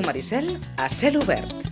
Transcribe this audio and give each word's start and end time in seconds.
Ràdio 0.00 0.06
Maricel 0.06 0.58
a 0.76 0.88
cel 0.88 1.16
obert. 1.20 1.68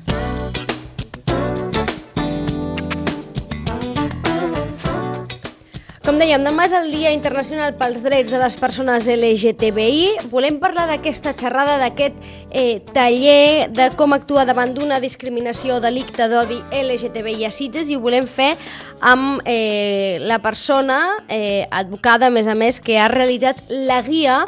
Com 6.05 6.17
dèiem, 6.17 6.41
demà 6.41 6.65
és 6.65 6.73
el 6.73 6.89
Dia 6.89 7.11
Internacional 7.13 7.75
pels 7.77 8.01
Drets 8.01 8.33
de 8.33 8.39
les 8.41 8.57
Persones 8.57 9.09
LGTBI. 9.13 10.29
Volem 10.33 10.57
parlar 10.61 10.87
d'aquesta 10.89 11.35
xerrada, 11.37 11.77
d'aquest 11.83 12.17
eh, 12.51 12.81
taller 12.95 13.69
de 13.77 13.91
com 13.97 14.17
actuar 14.17 14.47
davant 14.49 14.73
d'una 14.73 15.01
discriminació 15.05 15.77
o 15.77 15.85
delicte 15.85 16.29
d'odi 16.29 16.63
LGTBI 16.73 17.45
a 17.49 17.53
Sitges 17.53 17.93
i 17.93 17.97
ho 17.97 18.01
volem 18.01 18.27
fer 18.29 18.55
amb 19.01 19.45
eh, 19.45 20.17
la 20.25 20.41
persona 20.41 21.19
eh, 21.29 21.69
advocada, 21.71 22.29
a 22.29 22.35
més 22.35 22.49
a 22.49 22.57
més, 22.57 22.81
que 22.81 22.97
ha 22.99 23.09
realitzat 23.13 23.61
la 23.69 24.01
guia 24.03 24.43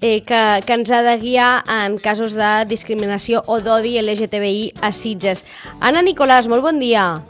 eh, 0.00 0.22
que, 0.24 0.40
que 0.66 0.72
ens 0.72 0.90
ha 0.90 1.02
de 1.02 1.16
guiar 1.18 1.64
en 1.70 1.98
casos 1.98 2.34
de 2.34 2.64
discriminació 2.70 3.42
o 3.46 3.60
d'odi 3.60 3.98
LGTBI 4.00 4.74
a 4.82 4.92
Sitges. 4.92 5.44
Anna 5.80 6.02
Nicolàs, 6.02 6.48
molt 6.48 6.62
bon 6.62 6.80
dia. 6.82 7.20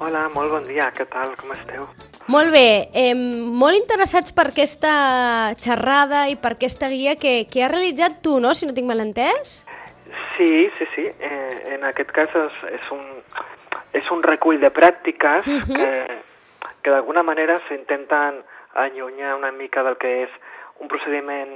Hola, 0.00 0.26
molt 0.34 0.52
bon 0.52 0.66
dia, 0.68 0.90
què 0.92 1.06
tal, 1.08 1.32
com 1.40 1.54
esteu? 1.54 1.86
Molt 2.28 2.50
bé, 2.50 2.90
eh, 2.92 3.14
molt 3.14 3.78
interessats 3.78 4.34
per 4.34 4.48
aquesta 4.50 5.54
xerrada 5.62 6.26
i 6.28 6.34
per 6.36 6.56
aquesta 6.56 6.90
guia 6.90 7.14
que, 7.16 7.46
que 7.46 7.62
has 7.62 7.70
realitzat 7.70 8.18
tu, 8.22 8.40
no?, 8.42 8.52
si 8.52 8.66
no 8.66 8.74
tinc 8.74 8.90
mal 8.90 9.00
entès? 9.00 9.62
Sí, 10.36 10.68
sí, 10.76 10.88
sí. 10.94 11.06
Eh, 11.06 11.76
en 11.76 11.86
aquest 11.88 12.10
cas 12.12 12.34
és, 12.34 12.58
és, 12.74 12.90
un, 12.92 13.04
és 13.96 14.10
un 14.12 14.26
recull 14.26 14.58
de 14.60 14.72
pràctiques 14.74 15.46
uh 15.46 15.62
-huh. 15.62 15.76
que, 15.78 16.20
que 16.82 16.90
d'alguna 16.90 17.22
manera 17.22 17.60
s'intenten 17.68 18.42
allunyar 18.74 19.36
una 19.36 19.52
mica 19.52 19.82
del 19.82 19.96
que 19.96 20.24
és 20.24 20.30
un 20.80 20.88
procediment 20.88 21.54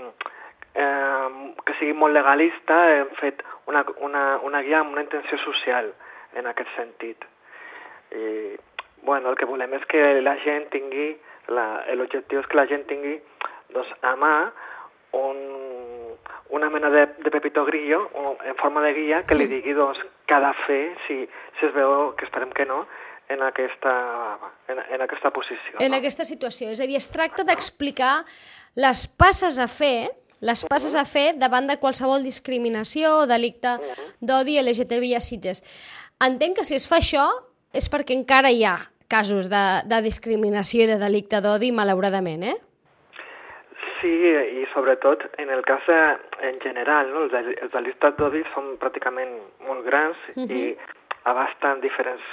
eh, 0.75 1.29
que 1.67 1.77
sigui 1.79 1.97
molt 1.97 2.17
legalista. 2.17 2.79
Hem 2.97 3.13
fet 3.21 3.43
una, 3.71 3.85
una, 4.07 4.25
una 4.47 4.63
guia 4.67 4.81
amb 4.81 4.95
una 4.97 5.05
intenció 5.07 5.39
social 5.45 5.93
en 6.39 6.47
aquest 6.51 6.71
sentit. 6.77 7.27
I, 8.11 8.57
bueno, 9.03 9.31
el 9.31 9.39
que 9.39 9.49
volem 9.49 9.75
és 9.79 9.85
que 9.91 10.21
la 10.21 10.37
gent 10.45 10.69
tingui, 10.75 11.13
l'objectiu 11.51 12.43
és 12.43 12.49
que 12.51 12.59
la 12.59 12.67
gent 12.71 12.85
tingui 12.91 13.17
doncs, 13.75 13.91
a 14.07 14.15
mà 14.19 14.35
un, 15.19 15.39
una 16.51 16.71
mena 16.71 16.91
de, 16.91 17.07
de 17.19 17.31
pepito 17.31 17.65
grillo 17.65 18.03
o, 18.15 18.37
en 18.45 18.57
forma 18.57 18.83
de 18.83 18.93
guia 18.95 19.23
que 19.27 19.39
li 19.39 19.47
digui 19.51 19.75
doncs, 19.75 20.03
què 20.27 20.37
ha 20.37 20.43
de 20.45 20.53
fer 20.67 20.83
si, 21.07 21.23
si 21.59 21.67
es 21.67 21.75
veu, 21.75 22.13
que 22.19 22.27
esperem 22.29 22.53
que 22.55 22.67
no, 22.67 22.85
en 23.31 23.43
aquesta, 23.47 23.93
en, 24.69 24.79
en 24.95 25.05
aquesta 25.07 25.31
posició. 25.31 25.79
En 25.79 25.93
no? 25.93 25.99
aquesta 26.01 26.27
situació. 26.27 26.71
És 26.75 26.81
a 26.83 26.89
dir, 26.89 26.99
es 26.99 27.11
tracta 27.13 27.47
d'explicar 27.47 28.21
les 28.79 29.07
passes 29.07 29.59
a 29.59 29.69
fer 29.71 30.11
les 30.41 30.63
passes 30.65 30.95
a 30.97 31.05
fer 31.05 31.35
davant 31.37 31.67
de 31.69 31.77
qualsevol 31.77 32.23
discriminació 32.25 33.11
o 33.19 33.27
delicte 33.29 33.75
d'odi 34.25 34.57
LGTBI 34.63 35.13
a 35.19 35.21
Sitges. 35.21 35.61
Entenc 36.25 36.57
que 36.57 36.65
si 36.65 36.79
es 36.79 36.87
fa 36.89 36.97
això 36.97 37.27
és 37.77 37.91
perquè 37.93 38.17
encara 38.17 38.49
hi 38.49 38.65
ha 38.65 38.79
casos 39.11 39.51
de, 39.53 39.63
de 39.85 40.01
discriminació 40.01 40.87
i 40.87 40.89
de 40.89 40.97
delicte 40.97 41.43
d'odi, 41.45 41.75
malauradament, 41.77 42.47
eh? 42.55 42.57
Sí, 44.01 44.09
i 44.09 44.65
sobretot 44.73 45.27
en 45.43 45.51
el 45.53 45.61
cas 45.69 45.85
en 45.93 46.57
general, 46.65 47.11
no? 47.13 47.27
els, 47.27 47.35
els 47.61 47.73
delictes 47.75 48.17
d'odi 48.17 48.41
són 48.55 48.79
pràcticament 48.81 49.35
molt 49.67 49.85
grans 49.85 50.17
uh 50.33 50.41
-huh. 50.41 50.49
i 50.49 50.77
abasten 51.29 51.83
diferents 51.85 52.25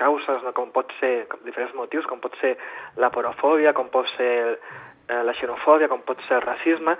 causes, 0.00 0.40
no? 0.46 0.54
com 0.56 0.72
pot 0.74 0.92
ser, 1.00 1.26
com 1.30 1.42
diferents 1.44 1.76
motius, 1.76 2.08
com 2.08 2.22
pot 2.22 2.36
ser 2.40 2.56
la 3.02 3.12
porofòbia, 3.14 3.74
com 3.76 3.92
pot 3.92 4.08
ser 4.16 4.32
eh, 4.56 5.22
la 5.26 5.36
xenofòbia, 5.36 5.90
com 5.92 6.02
pot 6.08 6.22
ser 6.28 6.40
el 6.40 6.46
racisme, 6.46 6.96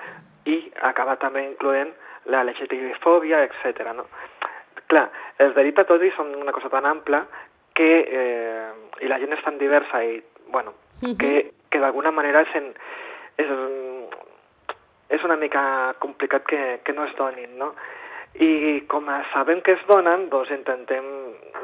i 0.50 0.61
acaba 0.88 1.16
també 1.21 1.47
incloent 1.47 1.94
la 2.31 2.44
LGTBI-fòbia, 2.44 3.43
etc. 3.49 3.94
No? 3.97 4.06
Clar, 4.91 5.09
els 5.41 5.56
delictes 5.56 5.88
d'odi 5.88 6.12
són 6.16 6.34
una 6.37 6.53
cosa 6.53 6.71
tan 6.72 6.87
ampla 6.88 7.25
que, 7.75 7.91
eh, 8.05 8.71
i 9.00 9.09
la 9.09 9.19
gent 9.22 9.32
és 9.37 9.44
tan 9.44 9.59
diversa 9.59 10.05
i, 10.05 10.21
bueno, 10.53 10.75
-huh. 11.00 11.17
que, 11.17 11.53
que 11.71 11.81
d'alguna 11.81 12.11
manera 12.11 12.43
és, 12.43 12.55
en, 12.55 12.71
és, 13.41 13.50
és 15.17 15.25
una 15.25 15.37
mica 15.37 15.94
complicat 15.99 16.47
que, 16.47 16.81
que 16.84 16.93
no 16.93 17.05
es 17.05 17.17
donin, 17.17 17.56
no? 17.59 17.75
I 18.38 18.86
com 18.88 19.08
sabem 19.32 19.60
que 19.60 19.74
es 19.74 19.82
donen, 19.88 20.28
doncs 20.30 20.52
intentem 20.54 21.04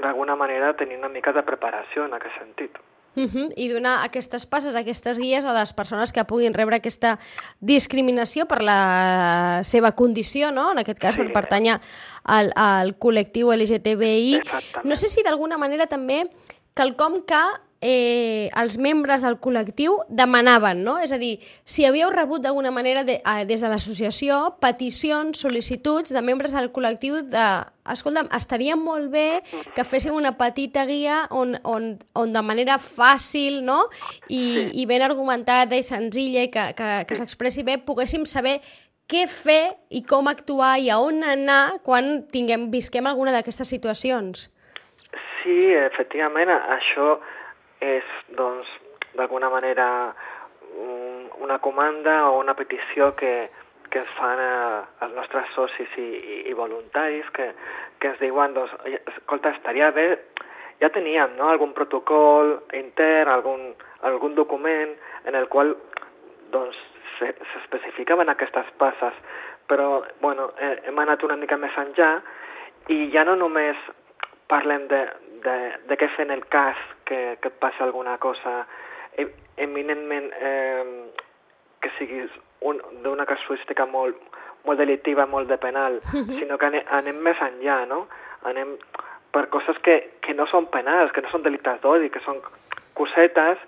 d'alguna 0.02 0.36
manera 0.36 0.74
tenir 0.76 0.98
una 0.98 1.08
mica 1.08 1.32
de 1.32 1.44
preparació 1.46 2.04
en 2.04 2.14
aquest 2.14 2.34
sentit. 2.38 2.78
Uh 3.16 3.22
-huh. 3.22 3.52
I 3.56 3.68
donar 3.68 4.04
aquestes 4.04 4.44
passes, 4.44 4.74
aquestes 4.76 5.18
guies 5.18 5.44
a 5.46 5.52
les 5.52 5.72
persones 5.72 6.12
que 6.12 6.24
puguin 6.24 6.52
rebre 6.52 6.76
aquesta 6.76 7.18
discriminació 7.60 8.44
per 8.46 8.60
la 8.62 9.60
seva 9.64 9.92
condició, 9.92 10.50
no? 10.50 10.72
en 10.72 10.78
aquest 10.78 10.98
cas 10.98 11.14
sí. 11.14 11.22
per 11.22 11.32
pertànyer 11.32 11.80
al, 12.24 12.52
al 12.54 12.98
col·lectiu 12.98 13.52
LGTBI. 13.54 14.42
No 14.84 14.96
sé 14.96 15.08
si 15.08 15.22
d'alguna 15.22 15.56
manera 15.56 15.86
també 15.86 16.28
quelcom 16.74 17.24
que 17.24 17.40
eh, 17.80 18.48
els 18.56 18.78
membres 18.78 19.22
del 19.24 19.38
col·lectiu 19.42 19.98
demanaven, 20.08 20.82
no? 20.84 20.96
És 21.02 21.12
a 21.12 21.18
dir, 21.20 21.36
si 21.64 21.84
havíeu 21.84 22.10
rebut 22.10 22.42
d'alguna 22.44 22.72
manera 22.72 23.04
de, 23.04 23.20
eh, 23.20 23.44
des 23.44 23.60
de 23.60 23.68
l'associació 23.68 24.56
peticions, 24.60 25.38
sol·licituds 25.44 26.12
de 26.12 26.22
membres 26.22 26.52
del 26.56 26.70
col·lectiu 26.72 27.22
de 27.22 27.46
escolta'm, 27.92 28.26
estaria 28.34 28.74
molt 28.76 29.12
bé 29.12 29.42
que 29.76 29.84
féssim 29.86 30.14
una 30.16 30.34
petita 30.38 30.86
guia 30.86 31.26
on, 31.30 31.54
on, 31.62 31.92
on 32.14 32.32
de 32.34 32.42
manera 32.42 32.80
fàcil 32.82 33.60
no? 33.62 33.84
I, 34.28 34.72
i 34.74 34.86
ben 34.90 35.04
argumentada 35.06 35.78
i 35.78 35.86
senzilla 35.86 36.42
i 36.46 36.50
que, 36.50 36.72
que, 36.74 36.90
que 37.06 37.18
s'expressi 37.18 37.62
bé 37.62 37.78
poguéssim 37.78 38.26
saber 38.26 38.58
què 39.06 39.28
fer 39.30 39.76
i 39.94 40.02
com 40.02 40.26
actuar 40.26 40.76
i 40.82 40.90
a 40.90 40.98
on 40.98 41.22
anar 41.22 41.78
quan 41.86 42.26
tinguem, 42.32 42.70
visquem 42.72 43.06
alguna 43.06 43.30
d'aquestes 43.36 43.70
situacions. 43.70 44.48
Sí, 45.42 45.70
efectivament, 45.78 46.50
això 46.50 47.20
és, 47.80 48.04
doncs, 48.38 48.68
d'alguna 49.16 49.50
manera 49.52 50.14
una 51.40 51.58
comanda 51.58 52.28
o 52.30 52.38
una 52.40 52.54
petició 52.54 53.14
que, 53.16 53.48
que 53.90 54.00
es 54.00 54.08
fan 54.18 54.40
a, 54.40 54.84
als 55.00 55.14
nostres 55.14 55.52
socis 55.54 55.92
i, 55.96 56.08
i, 56.16 56.38
i 56.50 56.56
voluntaris 56.56 57.28
que, 57.36 57.50
que 58.00 58.12
ens 58.12 58.20
diuen, 58.20 58.54
doncs, 58.56 58.74
escolta, 59.16 59.54
estaria 59.56 59.90
bé, 59.96 60.08
ja 60.82 60.90
teníem 60.92 61.36
no, 61.38 61.48
algun 61.48 61.72
protocol 61.76 62.58
intern, 62.76 63.30
algun, 63.32 63.70
algun 64.08 64.34
document 64.36 64.92
en 65.24 65.38
el 65.38 65.48
qual 65.52 65.74
doncs, 66.52 66.76
s'especificaven 67.16 68.28
aquestes 68.28 68.68
passes, 68.76 69.14
però 69.70 70.02
bueno, 70.20 70.50
hem 70.60 70.98
anat 71.00 71.22
una 71.24 71.38
mica 71.40 71.56
més 71.56 71.74
enllà 71.80 72.10
i 72.92 73.06
ja 73.14 73.24
no 73.24 73.38
només 73.40 73.78
parlem 74.50 74.84
de, 74.90 75.00
de, 75.46 75.56
de 75.88 75.96
què 75.98 76.10
fer 76.16 76.26
en 76.26 76.34
el 76.34 76.44
cas 76.52 76.80
que, 77.08 77.38
que 77.40 77.52
et 77.52 77.58
passi 77.62 77.82
alguna 77.84 78.18
cosa 78.18 78.64
eminentment 79.56 80.28
eh, 80.36 80.84
que 81.80 81.92
sigui 81.98 82.26
d'una 83.04 83.26
casuística 83.28 83.86
molt, 83.86 84.18
molt 84.66 84.80
delictiva, 84.80 85.26
molt 85.30 85.48
de 85.48 85.58
penal, 85.62 86.00
uh 86.02 86.20
-huh. 86.20 86.38
sinó 86.38 86.58
que 86.58 86.66
anem, 86.66 86.84
anem 86.90 87.16
més 87.16 87.38
enllà, 87.40 87.86
no? 87.86 88.06
Anem 88.42 88.76
per 89.30 89.48
coses 89.48 89.78
que, 89.78 89.96
que 90.20 90.34
no 90.34 90.46
són 90.46 90.66
penals, 90.66 91.12
que 91.12 91.22
no 91.22 91.30
són 91.30 91.42
delictes 91.42 91.80
d'odi, 91.80 92.10
que 92.10 92.20
són 92.20 92.40
cosetes 92.94 93.58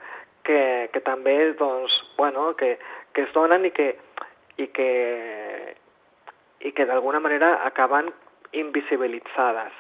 que, 0.43 0.89
que 0.93 1.01
també, 1.01 1.53
doncs, 1.53 1.93
bueno, 2.17 2.55
que, 2.57 2.79
que 3.13 3.23
es 3.23 3.33
donen 3.33 3.65
i 3.65 3.71
que, 3.71 3.89
i 4.57 4.67
que, 4.67 5.75
i 6.61 6.73
que 6.73 6.87
d'alguna 6.87 7.21
manera 7.21 7.65
acaben 7.67 8.13
invisibilitzades. 8.53 9.73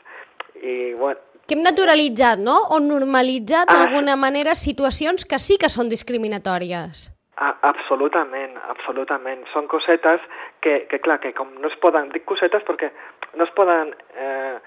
I, 0.60 0.94
bueno, 0.94 1.20
que 1.48 1.56
hem 1.56 1.64
naturalitzat, 1.64 2.40
no? 2.44 2.58
O 2.76 2.78
normalitzat 2.84 3.70
ah, 3.72 3.76
d'alguna 3.78 4.16
manera 4.20 4.54
situacions 4.54 5.24
que 5.24 5.38
sí 5.40 5.56
que 5.60 5.70
són 5.72 5.88
discriminatòries. 5.88 7.08
Ah, 7.40 7.54
absolutament, 7.70 8.58
absolutament. 8.68 9.46
Són 9.54 9.68
cosetes 9.70 10.20
que, 10.60 10.82
que, 10.90 11.00
clar, 11.00 11.20
que 11.22 11.32
com 11.32 11.54
no 11.62 11.70
es 11.70 11.78
poden... 11.80 12.10
Dic 12.12 12.26
cosetes 12.28 12.66
perquè 12.68 12.90
no 13.38 13.46
es 13.46 13.54
poden 13.56 13.94
eh, 14.18 14.58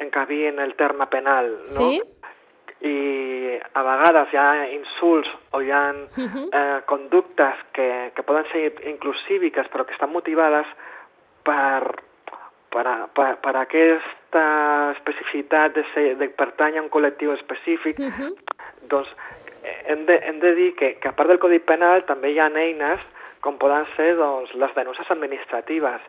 encabir 0.00 0.46
en 0.54 0.64
el 0.64 0.76
terme 0.80 1.10
penal, 1.12 1.52
no? 1.66 1.76
Sí? 1.76 2.00
I 2.80 3.58
a 3.76 3.82
vegades 3.84 4.30
hi 4.32 4.38
ha 4.40 4.50
insults 4.72 5.28
o 5.52 5.60
hi 5.60 5.68
ha 5.70 5.82
uh 5.92 6.22
-huh. 6.24 6.46
eh, 6.48 6.80
conductes 6.86 7.58
que, 7.76 8.12
que 8.14 8.22
poden 8.22 8.46
ser 8.52 8.72
inclusíviques 8.88 9.68
però 9.68 9.84
que 9.84 9.92
estan 9.92 10.12
motivades 10.12 10.66
per, 11.44 12.00
per, 12.70 12.86
a, 12.86 12.96
per, 13.14 13.34
per 13.42 13.54
aquesta 13.56 14.44
especificitat 14.96 15.74
de, 15.74 15.84
ser, 15.94 16.06
de 16.20 16.28
pertany 16.28 16.78
a 16.78 16.84
un 16.84 16.90
col·lectiu 16.92 17.34
específic, 17.34 17.98
uh 17.98 18.10
-huh. 18.10 18.32
doncs 18.88 19.10
hem 19.86 20.06
de, 20.06 20.20
hem 20.24 20.40
de 20.40 20.54
dir 20.54 20.74
que, 20.76 20.94
que 21.00 21.08
a 21.08 21.12
part 21.12 21.28
del 21.28 21.38
Codi 21.38 21.58
Penal 21.58 22.04
també 22.08 22.30
hi 22.30 22.38
ha 22.40 22.48
eines 22.48 23.00
com 23.40 23.58
poden 23.58 23.86
ser 23.96 24.14
doncs, 24.16 24.54
les 24.54 24.74
denúncies 24.74 25.10
administratives 25.10 26.00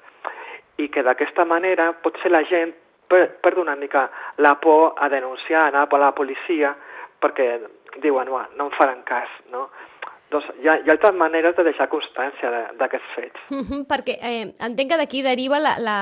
i 0.77 0.87
que 0.89 1.03
d'aquesta 1.03 1.45
manera 1.45 1.91
potser 2.03 2.31
la 2.31 2.43
gent 2.43 2.73
perd 3.07 3.57
una 3.57 3.75
mica 3.75 4.09
la 4.37 4.55
por 4.59 4.93
a 4.97 5.09
denunciar, 5.09 5.67
anar 5.67 5.87
a 5.89 5.97
la 5.97 6.11
policia 6.15 6.75
perquè 7.21 7.59
diuen, 8.01 8.27
no, 8.27 8.39
no 8.55 8.65
em 8.69 8.71
faran 8.77 9.03
cas, 9.03 9.29
no? 9.51 9.69
Doncs 10.31 10.47
hi 10.61 10.69
ha, 10.69 10.77
hi 10.79 10.89
ha 10.89 10.93
altres 10.95 11.15
maneres 11.19 11.55
de 11.57 11.65
deixar 11.67 11.87
constància 11.91 12.49
d'aquests 12.79 13.15
fets. 13.15 13.41
Uh 13.51 13.61
-huh, 13.67 13.81
perquè 13.89 14.15
eh, 14.21 14.53
entenc 14.67 14.91
que 14.91 14.97
d'aquí 14.97 15.21
deriva 15.21 15.59
la, 15.59 15.75
la, 15.79 15.97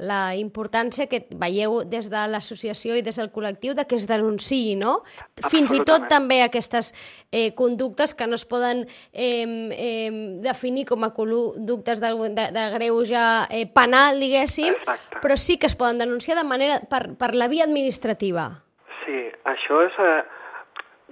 la 0.00 0.20
importància 0.34 1.06
que 1.06 1.26
veieu 1.30 1.82
des 1.84 2.08
de 2.10 2.22
l'associació 2.32 2.96
i 2.96 3.02
des 3.02 3.16
del 3.16 3.30
col·lectiu 3.32 3.74
de 3.74 3.84
que 3.84 3.96
es 3.96 4.06
denunciï, 4.08 4.76
no? 4.76 5.02
Fins 5.50 5.72
i 5.72 5.80
tot 5.84 6.08
també 6.08 6.42
aquestes 6.42 6.94
eh, 7.32 7.52
conductes 7.54 8.14
que 8.14 8.26
no 8.26 8.34
es 8.34 8.44
poden 8.44 8.86
eh, 9.12 9.46
eh, 9.72 10.10
definir 10.40 10.86
com 10.86 11.04
a 11.04 11.12
conductes 11.12 12.00
de, 12.00 12.10
de, 12.38 12.46
de 12.52 12.64
greuge 12.76 13.24
eh, 13.50 13.66
penal, 13.66 14.20
diguéssim, 14.20 14.72
Exacte. 14.72 15.18
però 15.22 15.36
sí 15.36 15.58
que 15.58 15.66
es 15.66 15.76
poden 15.76 15.98
denunciar 15.98 16.36
de 16.38 16.44
manera 16.44 16.80
per, 16.90 17.16
per 17.16 17.34
la 17.34 17.48
via 17.48 17.64
administrativa. 17.64 18.62
Sí, 19.04 19.30
això 19.44 19.82
és... 19.84 19.92
Eh 19.98 20.35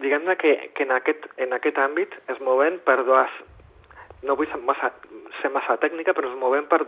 diguem-ne 0.02 0.36
que, 0.36 0.54
que 0.74 0.86
en, 0.86 0.92
aquest, 0.96 1.26
en 1.36 1.52
aquest 1.56 1.78
àmbit 1.78 2.14
es 2.32 2.40
moven 2.40 2.80
per 2.86 3.02
dues, 3.06 3.34
no 4.24 4.36
vull 4.38 4.48
ser 4.50 4.60
massa, 4.64 4.90
ser 5.40 5.50
massa 5.54 5.76
tècnica, 5.82 6.14
però 6.16 6.30
es 6.30 6.38
moven 6.40 6.66
per 6.70 6.82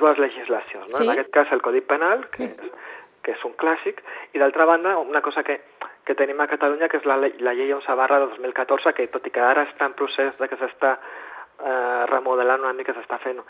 dues 0.00 0.18
legislacions. 0.18 0.90
No? 0.90 0.98
Sí. 0.98 1.06
En 1.06 1.14
aquest 1.14 1.32
cas 1.34 1.52
el 1.52 1.62
Codi 1.62 1.80
Penal, 1.80 2.26
que 2.34 2.50
és, 2.50 2.72
que 3.24 3.36
és 3.36 3.46
un 3.46 3.54
clàssic, 3.60 4.02
i 4.34 4.42
d'altra 4.42 4.66
banda 4.68 4.98
una 4.98 5.22
cosa 5.24 5.44
que, 5.46 5.60
que 6.04 6.16
tenim 6.18 6.40
a 6.40 6.48
Catalunya, 6.50 6.88
que 6.88 7.00
és 7.00 7.08
la, 7.08 7.18
la 7.20 7.56
llei 7.56 7.72
11 7.72 7.96
barra 7.96 8.20
2014, 8.26 8.94
que 8.96 9.08
tot 9.12 9.26
i 9.28 9.34
que 9.34 9.44
ara 9.44 9.66
està 9.68 9.88
en 9.88 9.96
procés 9.98 10.36
de 10.40 10.48
que 10.50 10.58
s'està 10.60 10.96
eh, 10.96 12.04
remodelant 12.10 12.64
una 12.64 12.76
mica, 12.76 12.96
s'està 12.96 13.20
fent 13.22 13.40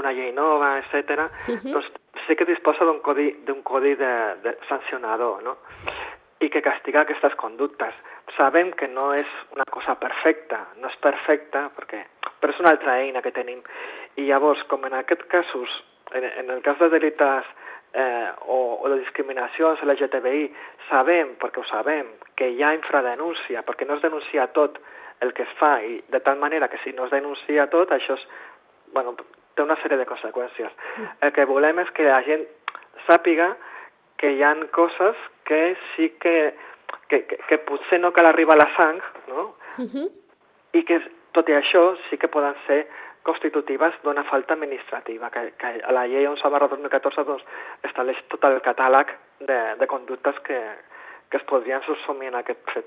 una 0.00 0.12
llei 0.14 0.32
nova, 0.32 0.76
etc. 0.78 1.26
Uh 1.48 1.56
-huh. 1.56 1.72
doncs 1.72 1.90
sí 2.26 2.36
que 2.36 2.44
disposa 2.44 2.84
d'un 2.84 3.00
codi, 3.00 3.34
codi 3.62 3.94
de, 3.94 4.12
de 4.42 4.58
sancionador, 4.68 5.42
no? 5.42 5.56
i 6.40 6.48
que 6.48 6.62
castiga 6.62 7.02
aquestes 7.02 7.34
conductes. 7.34 7.94
Sabem 8.36 8.72
que 8.78 8.88
no 8.88 9.10
és 9.14 9.28
una 9.54 9.66
cosa 9.70 9.96
perfecta, 10.00 10.60
no 10.80 10.88
és 10.88 10.98
perfecta, 11.02 11.66
perquè, 11.76 12.04
però 12.40 12.54
és 12.54 12.60
una 12.62 12.74
altra 12.74 12.98
eina 13.02 13.22
que 13.24 13.34
tenim. 13.36 13.62
I 14.16 14.28
llavors, 14.28 14.62
com 14.70 14.84
en 14.86 14.96
aquest 14.98 15.26
casos, 15.32 15.74
en, 16.14 16.24
en 16.24 16.50
el 16.50 16.62
cas 16.62 16.78
de 16.78 16.88
delites 16.92 17.50
eh, 17.92 18.30
o, 18.46 18.78
o 18.82 18.92
de 18.92 19.00
discriminacions 19.00 19.82
LGTBI, 19.86 20.46
sabem, 20.88 21.34
perquè 21.40 21.62
ho 21.62 21.66
sabem, 21.70 22.14
que 22.38 22.50
hi 22.50 22.62
ha 22.62 22.74
infradenúncia, 22.76 23.64
perquè 23.66 23.88
no 23.88 23.98
es 23.98 24.06
denuncia 24.06 24.46
tot 24.56 24.78
el 25.20 25.34
que 25.36 25.44
es 25.44 25.56
fa, 25.58 25.76
i 25.84 26.00
de 26.08 26.20
tal 26.24 26.38
manera 26.40 26.68
que 26.68 26.80
si 26.84 26.94
no 26.96 27.06
es 27.06 27.12
denuncia 27.12 27.68
tot, 27.72 27.92
això 27.92 28.16
és, 28.16 28.24
bueno, 28.94 29.16
té 29.54 29.62
una 29.62 29.76
sèrie 29.82 29.98
de 30.00 30.08
conseqüències. 30.08 30.72
El 31.20 31.34
que 31.36 31.44
volem 31.48 31.82
és 31.82 31.90
que 31.96 32.08
la 32.08 32.22
gent 32.24 32.46
sàpiga 33.06 33.52
que 34.20 34.32
hi 34.36 34.42
han 34.44 34.66
coses 34.76 35.18
que 35.48 35.76
sí 35.92 36.10
que, 36.22 36.52
que, 37.08 37.24
que, 37.26 37.36
que 37.48 37.58
potser 37.58 38.00
no 38.00 38.12
cal 38.12 38.26
arribar 38.26 38.56
a 38.56 38.64
la 38.64 38.70
sang, 38.76 39.00
no? 39.28 39.54
Uh 39.78 39.86
-huh. 39.86 40.08
I 40.72 40.84
que, 40.84 41.00
tot 41.32 41.48
i 41.48 41.52
això, 41.52 41.96
sí 42.08 42.18
que 42.18 42.28
poden 42.28 42.54
ser 42.66 42.86
constitutives 43.22 43.94
d'una 44.02 44.24
falta 44.24 44.54
administrativa, 44.54 45.30
que, 45.30 45.52
que 45.58 45.82
a 45.84 45.92
la 45.92 46.06
llei 46.06 46.26
11 46.26 46.48
barra 46.48 46.68
2014 46.68 47.24
doncs, 47.24 47.44
estableix 47.82 48.22
tot 48.28 48.44
el 48.44 48.60
catàleg 48.60 49.06
de, 49.40 49.60
de 49.78 49.86
conductes 49.86 50.38
que, 50.40 50.60
que 51.30 51.36
es 51.36 51.44
podrien 51.44 51.80
subsumir 51.86 52.28
en 52.28 52.40
aquest 52.40 52.58
fet. 52.74 52.86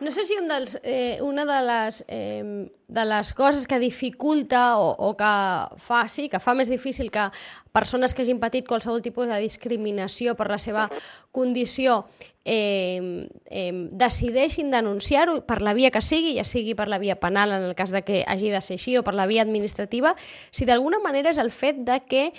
No 0.00 0.10
sé 0.10 0.24
si 0.24 0.36
un 0.36 0.48
dels, 0.48 0.78
eh, 0.82 1.18
una 1.20 1.44
de 1.44 1.56
les, 1.64 2.04
eh, 2.08 2.68
de 2.88 3.04
les 3.04 3.32
coses 3.32 3.66
que 3.66 3.78
dificulta 3.78 4.78
o, 4.78 4.90
o 4.92 5.16
que 5.16 5.32
fa, 5.80 6.06
sí, 6.08 6.28
que 6.32 6.40
fa 6.40 6.54
més 6.56 6.72
difícil 6.72 7.10
que 7.12 7.26
persones 7.72 8.14
que 8.14 8.24
hagin 8.24 8.40
patit 8.40 8.68
qualsevol 8.68 9.04
tipus 9.04 9.28
de 9.28 9.40
discriminació 9.40 10.36
per 10.36 10.48
la 10.52 10.60
seva 10.60 10.86
condició 11.32 12.06
eh, 12.44 13.28
eh, 13.48 13.72
decideixin 13.92 14.72
denunciar-ho 14.72 15.42
per 15.48 15.60
la 15.64 15.76
via 15.76 15.92
que 15.92 16.04
sigui, 16.04 16.36
ja 16.38 16.44
sigui 16.44 16.76
per 16.76 16.88
la 16.88 17.00
via 17.00 17.16
penal 17.20 17.52
en 17.56 17.68
el 17.68 17.74
cas 17.76 17.92
de 17.92 18.04
que 18.04 18.22
hagi 18.24 18.52
de 18.52 18.60
ser 18.64 18.80
així 18.80 18.96
o 18.96 19.04
per 19.04 19.16
la 19.16 19.28
via 19.28 19.44
administrativa, 19.44 20.14
si 20.50 20.64
d'alguna 20.64 21.00
manera 21.04 21.32
és 21.32 21.40
el 21.40 21.52
fet 21.52 21.84
de 21.84 22.00
que 22.08 22.30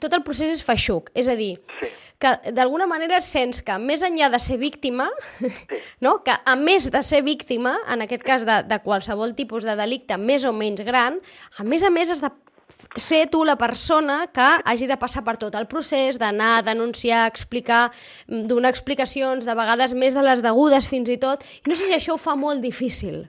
tot 0.00 0.14
el 0.16 0.24
procés 0.24 0.52
és 0.52 0.62
feixuc, 0.64 1.10
és 1.18 1.28
a 1.28 1.36
dir, 1.36 1.56
sí. 1.80 1.90
que 2.22 2.52
d'alguna 2.56 2.86
manera 2.88 3.20
sents 3.24 3.60
que 3.66 3.76
més 3.82 4.04
enllà 4.06 4.30
de 4.32 4.40
ser 4.42 4.58
víctima, 4.60 5.10
sí. 5.38 5.50
no? 6.04 6.20
que 6.24 6.32
a 6.32 6.56
més 6.56 6.90
de 6.92 7.02
ser 7.04 7.22
víctima, 7.26 7.76
en 7.92 8.06
aquest 8.06 8.24
cas 8.24 8.46
de, 8.48 8.62
de 8.68 8.80
qualsevol 8.84 9.36
tipus 9.38 9.66
de 9.68 9.76
delicte 9.76 10.16
més 10.18 10.46
o 10.48 10.54
menys 10.56 10.84
gran, 10.86 11.20
a 11.58 11.66
més 11.68 11.84
a 11.84 11.92
més 11.92 12.14
has 12.14 12.24
de 12.24 12.32
ser 12.96 13.26
tu 13.30 13.44
la 13.44 13.56
persona 13.56 14.26
que 14.34 14.46
hagi 14.64 14.88
de 14.88 14.96
passar 15.00 15.22
per 15.24 15.36
tot 15.40 15.54
el 15.58 15.68
procés, 15.68 16.18
d'anar 16.20 16.58
a 16.58 16.62
denunciar, 16.66 17.26
explicar, 17.28 17.90
mm, 18.28 18.46
donar 18.48 18.72
explicacions, 18.72 19.46
de 19.46 19.54
vegades 19.54 19.94
més 19.94 20.16
de 20.16 20.24
les 20.24 20.42
degudes 20.42 20.88
fins 20.88 21.08
i 21.08 21.18
tot. 21.18 21.44
No 21.66 21.74
sé 21.74 21.88
si 21.88 21.94
això 21.94 22.16
ho 22.16 22.20
fa 22.20 22.34
molt 22.36 22.60
difícil. 22.64 23.28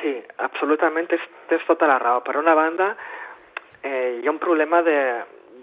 Sí, 0.00 0.14
absolutament, 0.38 1.08
tens, 1.08 1.24
tens 1.48 1.64
tota 1.68 1.86
la 1.86 1.98
raó. 1.98 2.22
Per 2.24 2.36
una 2.40 2.54
banda, 2.54 2.96
eh, 3.82 4.20
hi 4.22 4.26
ha 4.26 4.30
un 4.30 4.40
problema 4.40 4.82
de, 4.82 4.96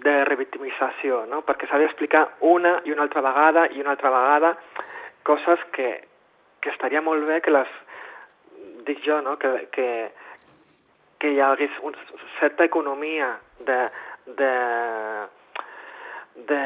de 0.04 0.14
revictimització, 0.28 1.24
no? 1.30 1.42
perquè 1.46 1.68
s'ha 1.68 1.80
d'explicar 1.80 2.24
una 2.46 2.78
i 2.86 2.94
una 2.94 3.04
altra 3.06 3.22
vegada 3.24 3.66
i 3.74 3.80
una 3.82 3.94
altra 3.96 4.12
vegada 4.14 4.54
coses 5.26 5.62
que, 5.74 5.90
que 6.60 6.70
estaria 6.70 7.02
molt 7.04 7.26
bé 7.28 7.40
que 7.44 7.52
les, 7.54 7.72
dic 8.86 9.02
jo, 9.04 9.20
no? 9.24 9.36
que, 9.38 9.68
que, 9.74 9.88
que 11.18 11.32
hi 11.34 11.40
hagués 11.44 11.74
una 11.82 11.98
certa 12.38 12.64
economia 12.64 13.34
de, 13.66 13.78
de, 14.38 14.52
de... 16.48 16.62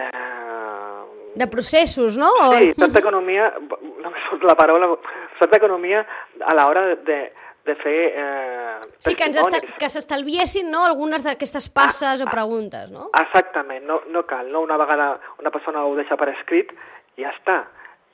De 1.34 1.46
processos, 1.48 2.18
no? 2.20 2.30
Sí, 2.58 2.74
certa 2.78 3.00
economia, 3.00 3.52
no 3.80 4.10
me 4.10 4.24
surt 4.28 4.44
la 4.44 4.54
paraula, 4.54 4.90
certa 5.38 5.56
economia 5.56 6.04
a 6.44 6.54
l'hora 6.58 6.90
de, 7.08 7.20
de 7.64 7.76
fer 7.80 8.00
eh, 8.12 8.81
Sí, 9.02 9.16
que, 9.18 9.26
ens 9.26 9.38
esta, 9.40 9.58
que 9.80 9.88
s'estalviessin 9.90 10.68
no, 10.70 10.84
algunes 10.86 11.24
d'aquestes 11.26 11.66
passes 11.74 12.20
ah, 12.20 12.24
o 12.24 12.30
preguntes, 12.30 12.90
no? 12.94 13.08
Exactament, 13.18 13.82
no, 13.88 13.98
no 14.14 14.22
cal, 14.30 14.46
no? 14.54 14.60
Una 14.62 14.76
vegada 14.78 15.16
una 15.42 15.50
persona 15.50 15.82
ho 15.82 15.96
deixa 15.98 16.14
per 16.20 16.28
escrit, 16.30 16.70
ja 17.18 17.32
està, 17.34 17.56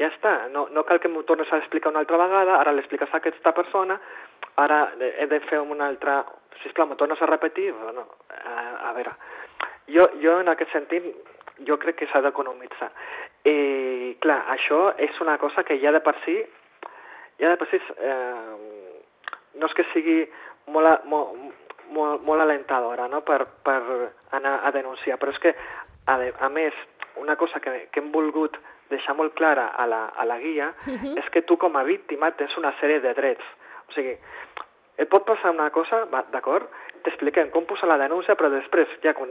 ja 0.00 0.08
està. 0.08 0.32
No, 0.54 0.64
no 0.72 0.86
cal 0.88 1.02
que 1.02 1.10
m'ho 1.12 1.26
tornes 1.28 1.52
a 1.52 1.60
explicar 1.60 1.92
una 1.92 2.00
altra 2.06 2.20
vegada, 2.22 2.56
ara 2.62 2.72
l'expliques 2.72 3.12
a 3.12 3.20
aquesta 3.20 3.52
persona, 3.52 3.98
ara 4.64 4.86
he 4.98 5.28
de 5.28 5.42
fer 5.50 5.60
una 5.60 5.90
altra... 5.92 6.22
Sisplau, 6.62 6.88
m'ho 6.88 6.96
tornes 6.98 7.20
a 7.22 7.28
repetir? 7.28 7.68
No, 7.94 8.08
a, 8.34 8.54
a 8.88 8.94
veure, 8.96 9.12
jo, 9.92 10.08
jo 10.24 10.40
en 10.40 10.48
aquest 10.50 10.72
sentit 10.72 11.04
jo 11.68 11.76
crec 11.78 12.00
que 12.00 12.08
s'ha 12.08 12.24
d'economitzar. 12.24 12.88
I 13.44 14.16
clar, 14.24 14.40
això 14.56 14.94
és 14.98 15.20
una 15.20 15.36
cosa 15.38 15.62
que 15.68 15.78
ja 15.84 15.92
de 15.92 16.00
per 16.00 16.16
si, 16.24 16.40
ja 17.38 17.52
de 17.52 17.60
per 17.60 17.68
si 17.70 17.78
eh, 17.78 18.56
no 19.58 19.68
és 19.68 19.76
que 19.76 19.86
sigui 19.92 20.20
molt, 20.72 21.04
molt, 21.04 21.36
molt, 21.90 22.24
molt 22.24 22.44
alentadora 22.44 23.08
no? 23.08 23.22
per, 23.26 23.44
per 23.64 23.80
anar 24.36 24.58
a 24.64 24.72
denunciar, 24.74 25.18
però 25.18 25.32
és 25.34 25.40
que, 25.42 25.54
a, 26.06 26.16
a 26.16 26.48
més, 26.52 26.74
una 27.18 27.36
cosa 27.36 27.60
que, 27.60 27.88
que 27.92 28.02
hem 28.02 28.12
volgut 28.12 28.58
deixar 28.88 29.16
molt 29.16 29.34
clara 29.36 29.68
a 29.76 29.86
la, 29.86 30.06
a 30.16 30.24
la 30.24 30.38
guia 30.40 30.72
uh 30.72 30.92
-huh. 30.92 31.18
és 31.18 31.28
que 31.30 31.42
tu 31.42 31.56
com 31.58 31.76
a 31.76 31.84
víctima 31.84 32.30
tens 32.32 32.56
una 32.56 32.72
sèrie 32.80 33.00
de 33.00 33.14
drets. 33.14 33.44
O 33.88 33.92
sigui, 33.92 34.16
et 34.96 35.08
pot 35.08 35.24
passar 35.24 35.50
una 35.50 35.70
cosa, 35.70 36.06
d'acord, 36.30 36.68
t'expliquem 37.02 37.50
com 37.50 37.66
posar 37.66 37.88
la 37.88 37.98
denúncia, 37.98 38.34
però 38.34 38.50
després, 38.50 38.88
ja 39.02 39.14
quan, 39.14 39.28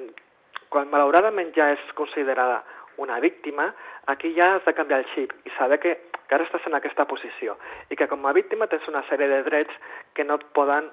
quan 0.69 0.89
malauradament 0.89 1.53
ja 1.55 1.71
és 1.71 1.79
considerada 1.93 2.63
una 2.97 3.19
víctima, 3.19 3.73
aquí 4.05 4.33
ja 4.35 4.55
has 4.55 4.65
de 4.65 4.73
canviar 4.73 4.99
el 4.99 5.09
xip 5.13 5.33
i 5.45 5.49
saber 5.57 5.79
que 5.79 5.97
que 6.27 6.35
ara 6.35 6.45
estàs 6.47 6.65
en 6.67 6.75
aquesta 6.77 7.05
posició 7.07 7.55
i 7.89 7.95
que 7.95 8.07
com 8.11 8.25
a 8.27 8.33
víctima 8.35 8.67
tens 8.67 8.87
una 8.91 9.03
sèrie 9.09 9.29
de 9.31 9.41
drets 9.47 9.73
que 10.13 10.25
no 10.27 10.37
et 10.39 10.45
poden 10.57 10.89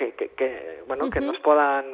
que, 0.00 0.12
que, 0.12 0.28
que, 0.30 0.82
bueno, 0.86 1.04
uh 1.04 1.08
-huh. 1.08 1.12
que 1.12 1.20
no 1.20 1.32
es 1.32 1.40
poden 1.40 1.84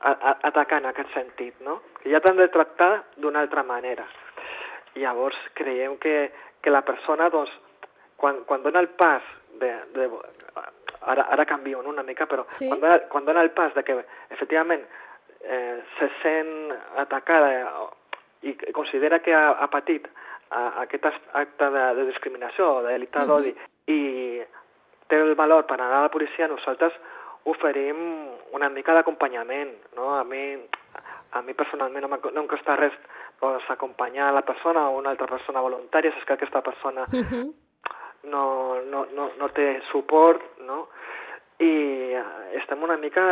a, 0.00 0.10
a, 0.10 0.38
atacar 0.42 0.78
en 0.78 0.86
aquest 0.86 1.12
sentit, 1.14 1.54
no? 1.60 1.80
que 2.02 2.10
ja 2.10 2.20
t'han 2.20 2.36
de 2.36 2.48
tractar 2.48 3.04
d'una 3.16 3.40
altra 3.40 3.62
manera. 3.62 4.06
I 4.94 5.00
llavors 5.00 5.36
creiem 5.54 5.96
que, 5.98 6.32
que 6.60 6.70
la 6.70 6.82
persona, 6.82 7.30
doncs, 7.30 7.50
quan, 8.16 8.42
quan 8.44 8.62
dona 8.62 8.80
el 8.80 8.88
pas 8.88 9.22
de, 9.60 9.70
de 9.94 10.10
ara, 11.02 11.22
ara 11.22 11.46
canvio 11.46 11.78
una 11.78 12.02
mica, 12.02 12.26
però 12.26 12.46
sí? 12.50 12.68
quan, 12.68 12.80
dona, 12.80 12.98
quan 13.08 13.24
dona 13.24 13.42
el 13.42 13.50
pas 13.50 13.74
de 13.74 13.84
que 13.84 14.04
efectivament 14.30 14.82
eh, 15.40 15.82
se 15.98 16.10
sent 16.22 16.72
atacada 16.96 17.50
i 18.42 18.54
considera 18.72 19.18
que 19.20 19.34
ha, 19.34 19.50
ha 19.50 19.68
patit 19.68 20.08
a, 20.50 20.82
aquest 20.82 21.04
acte 21.32 21.70
de, 21.70 21.94
de 21.94 22.04
discriminació 22.06 22.74
o 22.74 22.82
de 22.82 22.92
delicte 22.92 23.26
d'odi 23.26 23.50
uh 23.50 23.54
-huh. 23.54 23.68
i 23.86 24.42
té 25.08 25.20
el 25.20 25.34
valor 25.34 25.66
per 25.66 25.80
anar 25.80 25.98
a 25.98 26.06
la 26.06 26.12
policia, 26.12 26.48
nosaltres 26.48 26.92
oferim 27.48 27.98
una 28.56 28.68
mica 28.68 28.94
d'acompanyament. 28.94 29.72
No? 29.96 30.12
A, 30.16 30.24
mi, 30.24 30.42
a 31.32 31.42
mi 31.42 31.54
personalment 31.54 32.06
no, 32.06 32.20
no 32.32 32.42
em 32.44 32.50
costa 32.50 32.76
res 32.76 32.96
doncs, 33.40 33.68
acompanyar 33.70 34.32
la 34.34 34.44
persona 34.46 34.88
o 34.88 34.98
una 34.98 35.10
altra 35.14 35.28
persona 35.30 35.64
voluntària 35.64 36.12
si 36.12 36.20
és 36.22 36.26
que 36.26 36.36
aquesta 36.36 36.62
persona 36.62 37.06
uh 37.06 37.24
-huh. 37.24 37.46
no, 38.24 38.44
no, 38.90 39.06
no, 39.14 39.30
no 39.38 39.48
té 39.48 39.80
suport, 39.92 40.42
no? 40.60 40.88
i 41.58 42.14
estem 42.54 42.82
una 42.82 42.96
mica 42.96 43.22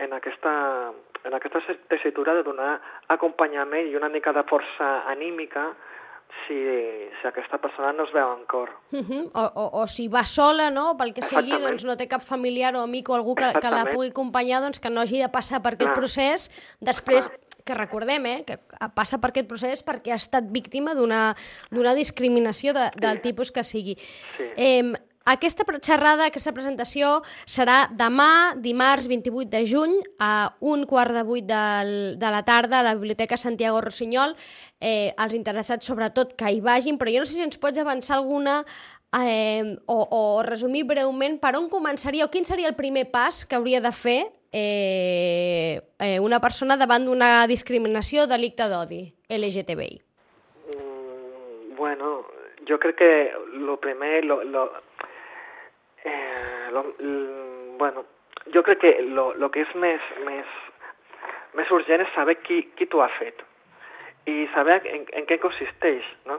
en 0.00 0.12
aquesta, 0.12 0.92
en 1.24 1.34
aquesta 1.34 1.60
tessitura 1.88 2.34
de 2.34 2.42
donar 2.42 2.80
acompanyament 3.08 3.90
i 3.90 3.96
una 3.96 4.08
mica 4.08 4.32
de 4.32 4.42
força 4.48 5.04
anímica 5.06 5.74
si, 6.46 6.56
si 7.20 7.28
aquesta 7.28 7.58
persona 7.58 7.92
no 7.92 8.04
es 8.04 8.12
veu 8.12 8.32
en 8.34 8.44
cor. 8.46 8.70
Uh 8.92 9.00
-huh. 9.00 9.30
o, 9.32 9.44
o, 9.62 9.82
o 9.82 9.86
si 9.86 10.08
va 10.08 10.24
sola, 10.24 10.70
no? 10.70 10.96
Pel 10.96 11.14
que 11.14 11.22
sigui, 11.22 11.52
doncs 11.52 11.84
no 11.84 11.96
té 11.96 12.06
cap 12.08 12.22
familiar 12.22 12.74
o 12.76 12.82
amic 12.82 13.08
o 13.08 13.14
algú 13.14 13.34
que, 13.34 13.52
que 13.60 13.70
la 13.70 13.84
pugui 13.86 14.08
acompanyar, 14.08 14.60
doncs 14.60 14.78
que 14.78 14.90
no 14.90 15.00
hagi 15.00 15.18
de 15.18 15.28
passar 15.28 15.62
per 15.62 15.74
aquest 15.74 15.90
Clar. 15.90 15.98
procés. 15.98 16.50
Després, 16.80 17.30
que 17.64 17.74
recordem, 17.74 18.26
eh, 18.26 18.44
que 18.44 18.58
passa 18.94 19.18
per 19.18 19.30
aquest 19.30 19.48
procés 19.48 19.82
perquè 19.84 20.12
ha 20.12 20.20
estat 20.20 20.44
víctima 20.52 20.94
d'una 20.94 21.94
discriminació 21.94 22.74
de, 22.74 22.90
del 22.96 23.20
tipus 23.20 23.50
que 23.50 23.64
sigui. 23.64 23.96
Sí. 24.36 24.44
Eh, 24.56 24.92
aquesta 25.24 25.64
xerrada, 25.80 26.26
aquesta 26.28 26.52
presentació 26.52 27.22
serà 27.48 27.88
demà, 27.96 28.54
dimarts 28.60 29.08
28 29.08 29.48
de 29.48 29.62
juny, 29.66 29.94
a 30.20 30.52
un 30.60 30.84
quart 30.84 31.14
de 31.16 31.22
vuit 31.24 31.46
de 31.48 32.30
la 32.34 32.42
tarda 32.44 32.80
a 32.80 32.84
la 32.84 32.94
Biblioteca 32.94 33.38
Santiago 33.40 33.80
Rossinyol. 33.80 34.36
Eh, 34.80 35.14
els 35.16 35.34
interessats, 35.34 35.86
sobretot, 35.86 36.36
que 36.36 36.52
hi 36.52 36.60
vagin, 36.60 36.98
però 37.00 37.12
jo 37.12 37.24
no 37.24 37.30
sé 37.30 37.38
si 37.38 37.46
ens 37.46 37.56
pots 37.56 37.80
avançar 37.80 38.18
alguna 38.18 38.62
eh, 39.16 39.76
o, 39.86 39.98
o 40.10 40.42
resumir 40.42 40.84
breument 40.84 41.38
per 41.40 41.54
on 41.56 41.70
començaria 41.72 42.26
o 42.26 42.32
quin 42.32 42.44
seria 42.44 42.68
el 42.68 42.76
primer 42.76 43.06
pas 43.10 43.44
que 43.46 43.56
hauria 43.56 43.80
de 43.80 43.92
fer 43.96 44.20
eh, 44.52 45.80
eh, 45.98 46.18
una 46.20 46.40
persona 46.40 46.76
davant 46.76 47.06
d'una 47.06 47.46
discriminació 47.50 48.24
o 48.24 48.30
delicte 48.30 48.68
d'odi 48.68 49.06
LGTBI. 49.32 50.00
Mm, 50.74 51.76
bueno, 51.76 52.20
jo 52.68 52.78
crec 52.78 52.96
que 53.00 53.12
lo 53.54 53.78
primer, 53.80 54.24
lo, 54.24 54.42
lo, 54.44 54.68
eh, 56.04 56.68
lo, 56.72 56.84
l- 56.98 57.76
bueno, 57.78 58.04
jo 58.52 58.62
crec 58.62 58.78
que 58.80 58.92
lo, 59.02 59.32
lo 59.34 59.50
que 59.50 59.62
és 59.64 59.74
més, 59.74 60.00
més, 60.26 60.46
més 61.54 61.70
urgent 61.70 62.00
és 62.04 62.12
saber 62.14 62.36
qui, 62.42 62.62
qui 62.76 62.86
t'ho 62.86 63.02
ha 63.02 63.08
fet 63.18 63.42
i 64.26 64.46
saber 64.54 64.80
en, 64.88 65.04
en 65.12 65.26
què 65.28 65.36
consisteix, 65.40 66.04
no? 66.24 66.38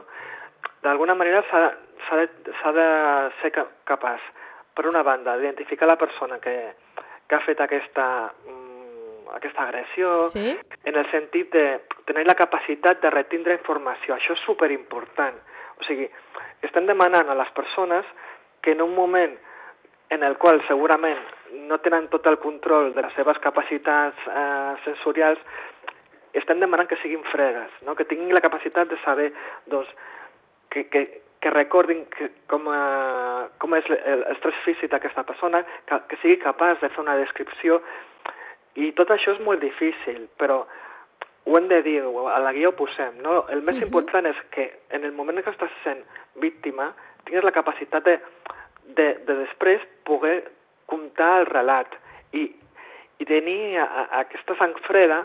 D'alguna 0.82 1.14
manera 1.14 1.42
s'ha 1.50 2.16
de, 2.18 2.26
de 2.74 2.86
ser 3.40 3.50
ca- 3.54 3.68
capaç, 3.86 4.20
per 4.74 4.86
una 4.90 5.02
banda, 5.06 5.36
d'identificar 5.38 5.86
la 5.88 5.96
persona 5.98 6.38
que, 6.42 6.54
que 7.28 7.34
ha 7.34 7.40
fet 7.46 7.60
aquesta, 7.62 8.06
mm, 8.46 9.30
aquesta 9.38 9.62
agressió, 9.68 10.22
Sí? 10.34 10.56
en 10.84 10.96
el 10.98 11.06
sentit 11.10 11.50
de 11.54 11.64
tenir 12.06 12.26
la 12.26 12.34
capacitat 12.38 13.00
de 13.02 13.10
retindre 13.10 13.54
informació. 13.56 14.14
Això 14.14 14.34
és 14.36 14.42
superimportant. 14.46 15.38
O 15.80 15.84
sigui, 15.86 16.06
estem 16.62 16.86
demanant 16.86 17.30
a 17.30 17.34
les 17.38 17.50
persones 17.56 18.04
que 18.62 18.72
en 18.76 18.82
un 18.82 18.94
moment 18.94 19.34
en 20.10 20.22
el 20.22 20.36
qual 20.38 20.60
segurament 20.68 21.18
no 21.68 21.78
tenen 21.82 22.08
tot 22.08 22.26
el 22.26 22.38
control 22.38 22.92
de 22.94 23.02
les 23.02 23.14
seves 23.18 23.38
capacitats 23.42 24.28
eh, 24.30 24.74
sensorials, 24.84 25.40
estem 26.36 26.60
demanant 26.60 26.88
que 26.88 26.98
siguin 27.02 27.24
fredes, 27.32 27.72
no? 27.86 27.94
que 27.96 28.04
tinguin 28.04 28.34
la 28.34 28.44
capacitat 28.44 28.90
de 28.90 28.98
saber 29.04 29.32
doncs, 29.72 29.88
que, 30.70 30.86
que, 30.92 31.02
que 31.40 31.50
recordin 31.50 32.04
que, 32.12 32.30
com, 32.50 32.68
eh, 32.70 33.46
com 33.62 33.76
és 33.78 33.88
l'estrès 33.90 34.58
físic 34.64 34.92
d'aquesta 34.92 35.24
persona, 35.26 35.64
que, 35.88 36.00
que 36.10 36.20
sigui 36.22 36.40
capaç 36.42 36.82
de 36.82 36.92
fer 36.92 37.02
una 37.02 37.16
descripció 37.18 37.80
i 38.76 38.92
tot 38.92 39.10
això 39.10 39.32
és 39.32 39.40
molt 39.44 39.62
difícil, 39.64 40.26
però 40.36 40.64
ho 41.46 41.56
hem 41.56 41.68
de 41.70 41.80
dir, 41.82 42.00
a 42.02 42.38
la 42.42 42.52
guia 42.52 42.68
ho 42.68 42.76
posem, 42.76 43.20
no? 43.22 43.44
El 43.54 43.62
més 43.64 43.78
important 43.80 44.26
és 44.26 44.38
que 44.50 44.66
en 44.90 45.06
el 45.06 45.14
moment 45.16 45.38
en 45.38 45.46
què 45.46 45.54
estàs 45.54 45.72
sent 45.84 46.02
víctima 46.42 46.90
tingues 47.24 47.46
la 47.46 47.54
capacitat 47.54 48.04
de, 48.04 48.16
de, 48.94 49.08
de 49.26 49.38
després 49.42 49.82
poder 50.06 50.38
comptar 50.86 51.40
el 51.40 51.46
relat 51.50 51.96
i, 52.32 52.46
i 53.18 53.26
tenir 53.26 53.76
a, 53.82 53.86
a, 53.86 54.04
aquesta 54.22 54.56
sang 54.60 54.76
freda 54.86 55.24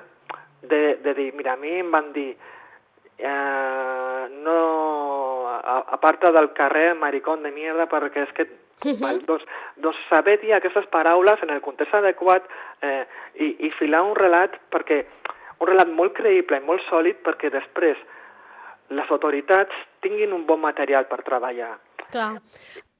de, 0.61 0.97
de 1.03 1.13
dir, 1.17 1.31
mira, 1.37 1.53
a 1.53 1.61
mi 1.61 1.73
em 1.81 1.91
van 1.93 2.11
dir 2.13 2.31
eh, 3.17 4.23
no 4.41 4.57
aparta 5.61 6.31
del 6.31 6.51
carrer 6.53 6.93
maricón 6.95 7.43
de 7.43 7.51
mierda 7.51 7.87
perquè 7.89 8.25
és 8.25 8.33
que 8.37 8.47
val, 9.01 9.21
doncs, 9.27 9.45
doncs 9.77 9.99
saber 10.09 10.39
dir 10.41 10.55
aquestes 10.57 10.87
paraules 10.93 11.41
en 11.43 11.53
el 11.53 11.61
context 11.61 11.93
adequat 11.99 12.47
eh, 12.81 13.05
i, 13.35 13.53
i 13.67 13.73
filar 13.77 14.01
un 14.07 14.15
relat 14.17 14.57
perquè 14.73 15.03
un 15.61 15.69
relat 15.69 15.91
molt 15.93 16.15
creïble 16.17 16.57
i 16.57 16.65
molt 16.65 16.81
sòlid 16.89 17.21
perquè 17.25 17.51
després 17.53 17.99
les 18.91 19.11
autoritats 19.13 19.75
tinguin 20.03 20.33
un 20.35 20.45
bon 20.45 20.59
material 20.59 21.05
per 21.07 21.21
treballar. 21.23 21.75
Clar. 22.11 22.33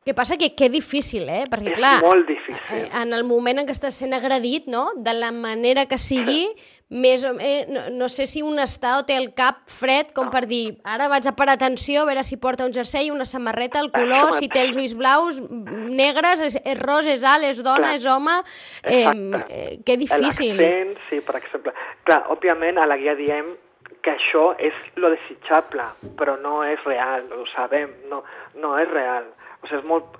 Què 0.02 0.16
passa? 0.18 0.34
Que 0.34 0.56
que 0.58 0.66
difícil, 0.74 1.28
eh? 1.30 1.44
Perquè, 1.46 1.76
És 1.76 1.78
clar, 1.78 2.00
molt 2.02 2.26
difícil. 2.26 2.56
eh, 2.74 2.88
en 3.04 3.14
el 3.14 3.24
moment 3.24 3.60
en 3.62 3.68
què 3.68 3.74
estàs 3.76 3.94
sent 4.02 4.16
agredit, 4.18 4.66
no?, 4.66 4.88
de 4.98 5.14
la 5.14 5.30
manera 5.32 5.86
que 5.86 6.00
sigui, 6.02 6.48
més 6.90 7.22
o 7.24 7.36
eh, 7.40 7.68
no, 7.70 7.84
no 7.94 8.08
sé 8.10 8.26
si 8.26 8.42
un 8.42 8.58
està 8.58 8.96
o 8.98 9.04
té 9.06 9.14
el 9.16 9.30
cap 9.38 9.60
fred 9.70 10.10
com 10.18 10.32
per 10.34 10.48
dir, 10.50 10.80
ara 10.84 11.06
vaig 11.08 11.28
a 11.30 11.36
parar 11.38 11.54
atenció 11.54 12.02
a 12.02 12.08
veure 12.10 12.24
si 12.26 12.40
porta 12.42 12.66
un 12.66 12.74
jersei, 12.74 13.12
una 13.14 13.28
samarreta, 13.30 13.80
el 13.80 13.92
color, 13.94 14.34
si 14.34 14.50
té 14.50 14.64
els 14.66 14.80
ulls 14.80 14.96
blaus, 14.98 15.38
negres, 15.40 16.42
és, 16.50 16.58
és 16.66 16.80
ros, 16.82 17.06
és 17.06 17.22
alt, 17.22 17.46
és 17.46 17.62
dona, 17.62 17.92
Clar. 17.92 18.00
és 18.02 18.08
home... 18.10 18.38
Eh, 18.82 19.04
Exacte. 19.06 19.54
eh, 19.54 19.76
que 19.86 19.98
difícil. 20.02 20.58
L'accent, 20.58 20.96
sí, 21.12 21.20
per 21.22 21.36
exemple. 21.38 21.76
Clar, 22.10 22.24
òbviament 22.34 22.82
a 22.82 22.88
la 22.90 22.98
guia 22.98 23.14
diem 23.14 23.54
que 24.02 24.16
això 24.18 24.56
és 24.58 24.74
lo 24.98 25.14
desitjable, 25.14 25.86
però 26.18 26.40
no 26.42 26.64
és 26.66 26.82
real, 26.90 27.30
ho 27.38 27.46
sabem, 27.54 27.94
no, 28.10 28.24
no 28.58 28.74
és 28.82 28.90
real. 28.90 29.30
O 29.62 29.70
sigui, 29.70 29.80
és 29.80 29.88
molt, 29.88 30.20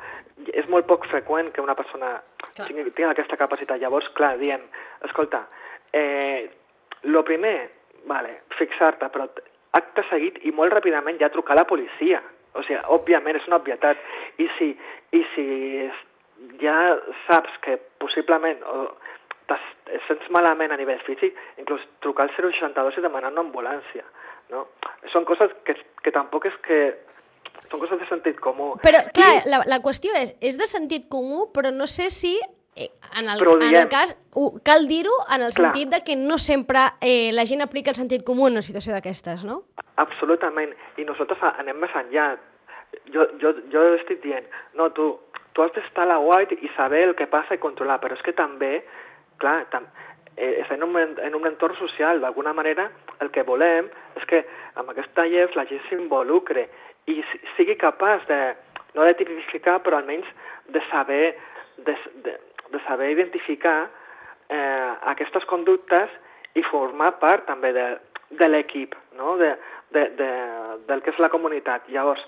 és 0.54 0.68
molt 0.72 0.88
poc 0.90 1.08
freqüent 1.12 1.52
que 1.56 1.64
una 1.64 1.76
persona 1.78 2.14
Clar. 2.56 2.68
tingui, 2.68 2.90
tingui 2.92 3.12
aquesta 3.12 3.40
capacitat. 3.40 3.80
Llavors, 3.82 4.10
clar, 4.18 4.36
diem, 4.42 4.64
escolta, 5.08 5.46
eh, 5.94 6.50
lo 7.04 7.24
primer, 7.28 7.72
vale, 8.10 8.42
fixar-te, 8.58 9.10
però 9.10 9.28
acte 9.78 10.06
seguit 10.10 10.40
i 10.46 10.52
molt 10.52 10.74
ràpidament 10.74 11.20
ja 11.22 11.32
trucar 11.34 11.56
a 11.56 11.62
la 11.62 11.70
policia. 11.70 12.22
O 12.54 12.64
sigui, 12.64 12.80
òbviament 12.92 13.40
és 13.40 13.48
una 13.48 13.62
obvietat. 13.62 13.98
I 14.38 14.50
si, 14.58 14.72
i 15.16 15.22
si 15.36 15.46
ja 16.62 16.76
saps 17.28 17.58
que 17.64 17.78
possiblement 18.02 18.62
o 18.68 18.90
et 19.52 20.04
sents 20.08 20.30
malament 20.32 20.72
a 20.72 20.78
nivell 20.80 21.02
físic, 21.04 21.36
inclús 21.60 21.84
trucar 22.04 22.28
al 22.28 22.36
062 22.38 22.98
i 22.98 23.04
demanar 23.04 23.32
una 23.34 23.44
ambulància. 23.44 24.06
No? 24.52 24.66
Són 25.12 25.26
coses 25.28 25.52
que, 25.68 25.76
que 26.04 26.14
tampoc 26.16 26.48
és 26.48 26.60
que... 26.68 26.82
Són 27.70 27.80
coses 27.80 28.00
de 28.00 28.08
sentit 28.10 28.40
comú. 28.44 28.74
Però, 28.84 29.00
clar, 29.16 29.30
I- 29.46 29.50
la, 29.50 29.62
la 29.66 29.80
qüestió 29.82 30.12
és, 30.20 30.34
és 30.42 30.58
de 30.60 30.68
sentit 30.68 31.08
comú, 31.10 31.46
però 31.54 31.72
no 31.72 31.88
sé 31.88 32.10
si 32.12 32.34
eh, 32.76 32.90
en 33.18 33.30
el, 33.30 33.40
Però 33.40 33.54
ho 33.54 33.58
en 33.62 33.64
el 33.70 33.76
diem. 33.78 33.90
cas, 33.90 34.16
cal 34.64 34.88
dir-ho 34.88 35.14
en 35.34 35.42
el 35.48 35.54
Clar. 35.54 35.72
sentit 35.72 35.90
de 35.94 36.04
que 36.04 36.16
no 36.16 36.38
sempre 36.38 36.80
eh, 37.02 37.32
la 37.34 37.46
gent 37.46 37.62
aplica 37.62 37.92
el 37.92 37.96
sentit 37.96 38.24
comú 38.28 38.48
en 38.48 38.54
una 38.60 38.62
situació 38.62 38.94
d'aquestes, 38.94 39.44
no? 39.48 39.62
Absolutament. 39.96 40.74
I 40.98 41.04
nosaltres 41.08 41.40
anem 41.58 41.80
més 41.80 41.92
enllà. 41.96 42.30
Jo, 43.14 43.26
jo, 43.40 43.54
jo 43.72 43.82
estic 43.96 44.22
dient, 44.24 44.46
no, 44.76 44.90
tu, 44.92 45.14
tu 45.56 45.64
has 45.64 45.72
d'estar 45.76 46.04
a 46.04 46.10
la 46.14 46.20
white 46.20 46.58
i 46.60 46.70
saber 46.76 47.06
el 47.08 47.16
que 47.16 47.28
passa 47.32 47.56
i 47.56 47.60
controlar, 47.64 48.00
però 48.04 48.18
és 48.18 48.24
que 48.26 48.34
també, 48.36 48.82
clar, 49.40 49.62
tam, 49.72 49.86
eh, 50.36 50.58
és 50.64 50.72
en 50.76 50.84
un, 50.84 50.96
en 51.00 51.36
un 51.36 51.48
entorn 51.48 51.76
social, 51.80 52.20
d'alguna 52.20 52.52
manera, 52.54 52.90
el 53.24 53.32
que 53.32 53.44
volem 53.48 53.88
és 54.20 54.26
que 54.28 54.44
amb 54.76 54.92
aquests 54.92 55.14
tallers 55.16 55.56
la 55.56 55.66
gent 55.70 55.80
s'involucre 55.90 56.68
i 57.08 57.24
si- 57.32 57.42
sigui 57.56 57.76
capaç 57.80 58.26
de, 58.30 58.40
no 58.94 59.06
de 59.08 59.16
tipificar, 59.18 59.80
però 59.82 59.98
almenys 60.02 60.28
de 60.70 60.82
saber, 60.90 61.36
de, 61.78 61.96
de, 62.26 62.38
de 62.72 62.80
saber 62.88 63.12
identificar 63.12 63.90
eh, 64.50 64.92
aquestes 65.14 65.46
conductes 65.50 66.12
i 66.56 66.64
formar 66.68 67.14
part 67.20 67.46
també 67.48 67.72
de, 67.74 67.88
de 68.38 68.48
l'equip, 68.48 68.96
no? 69.18 69.38
de, 69.38 69.54
de, 69.96 70.08
de, 70.20 70.30
del 70.88 71.02
que 71.02 71.12
és 71.14 71.20
la 71.24 71.32
comunitat. 71.32 71.88
Llavors, 71.90 72.24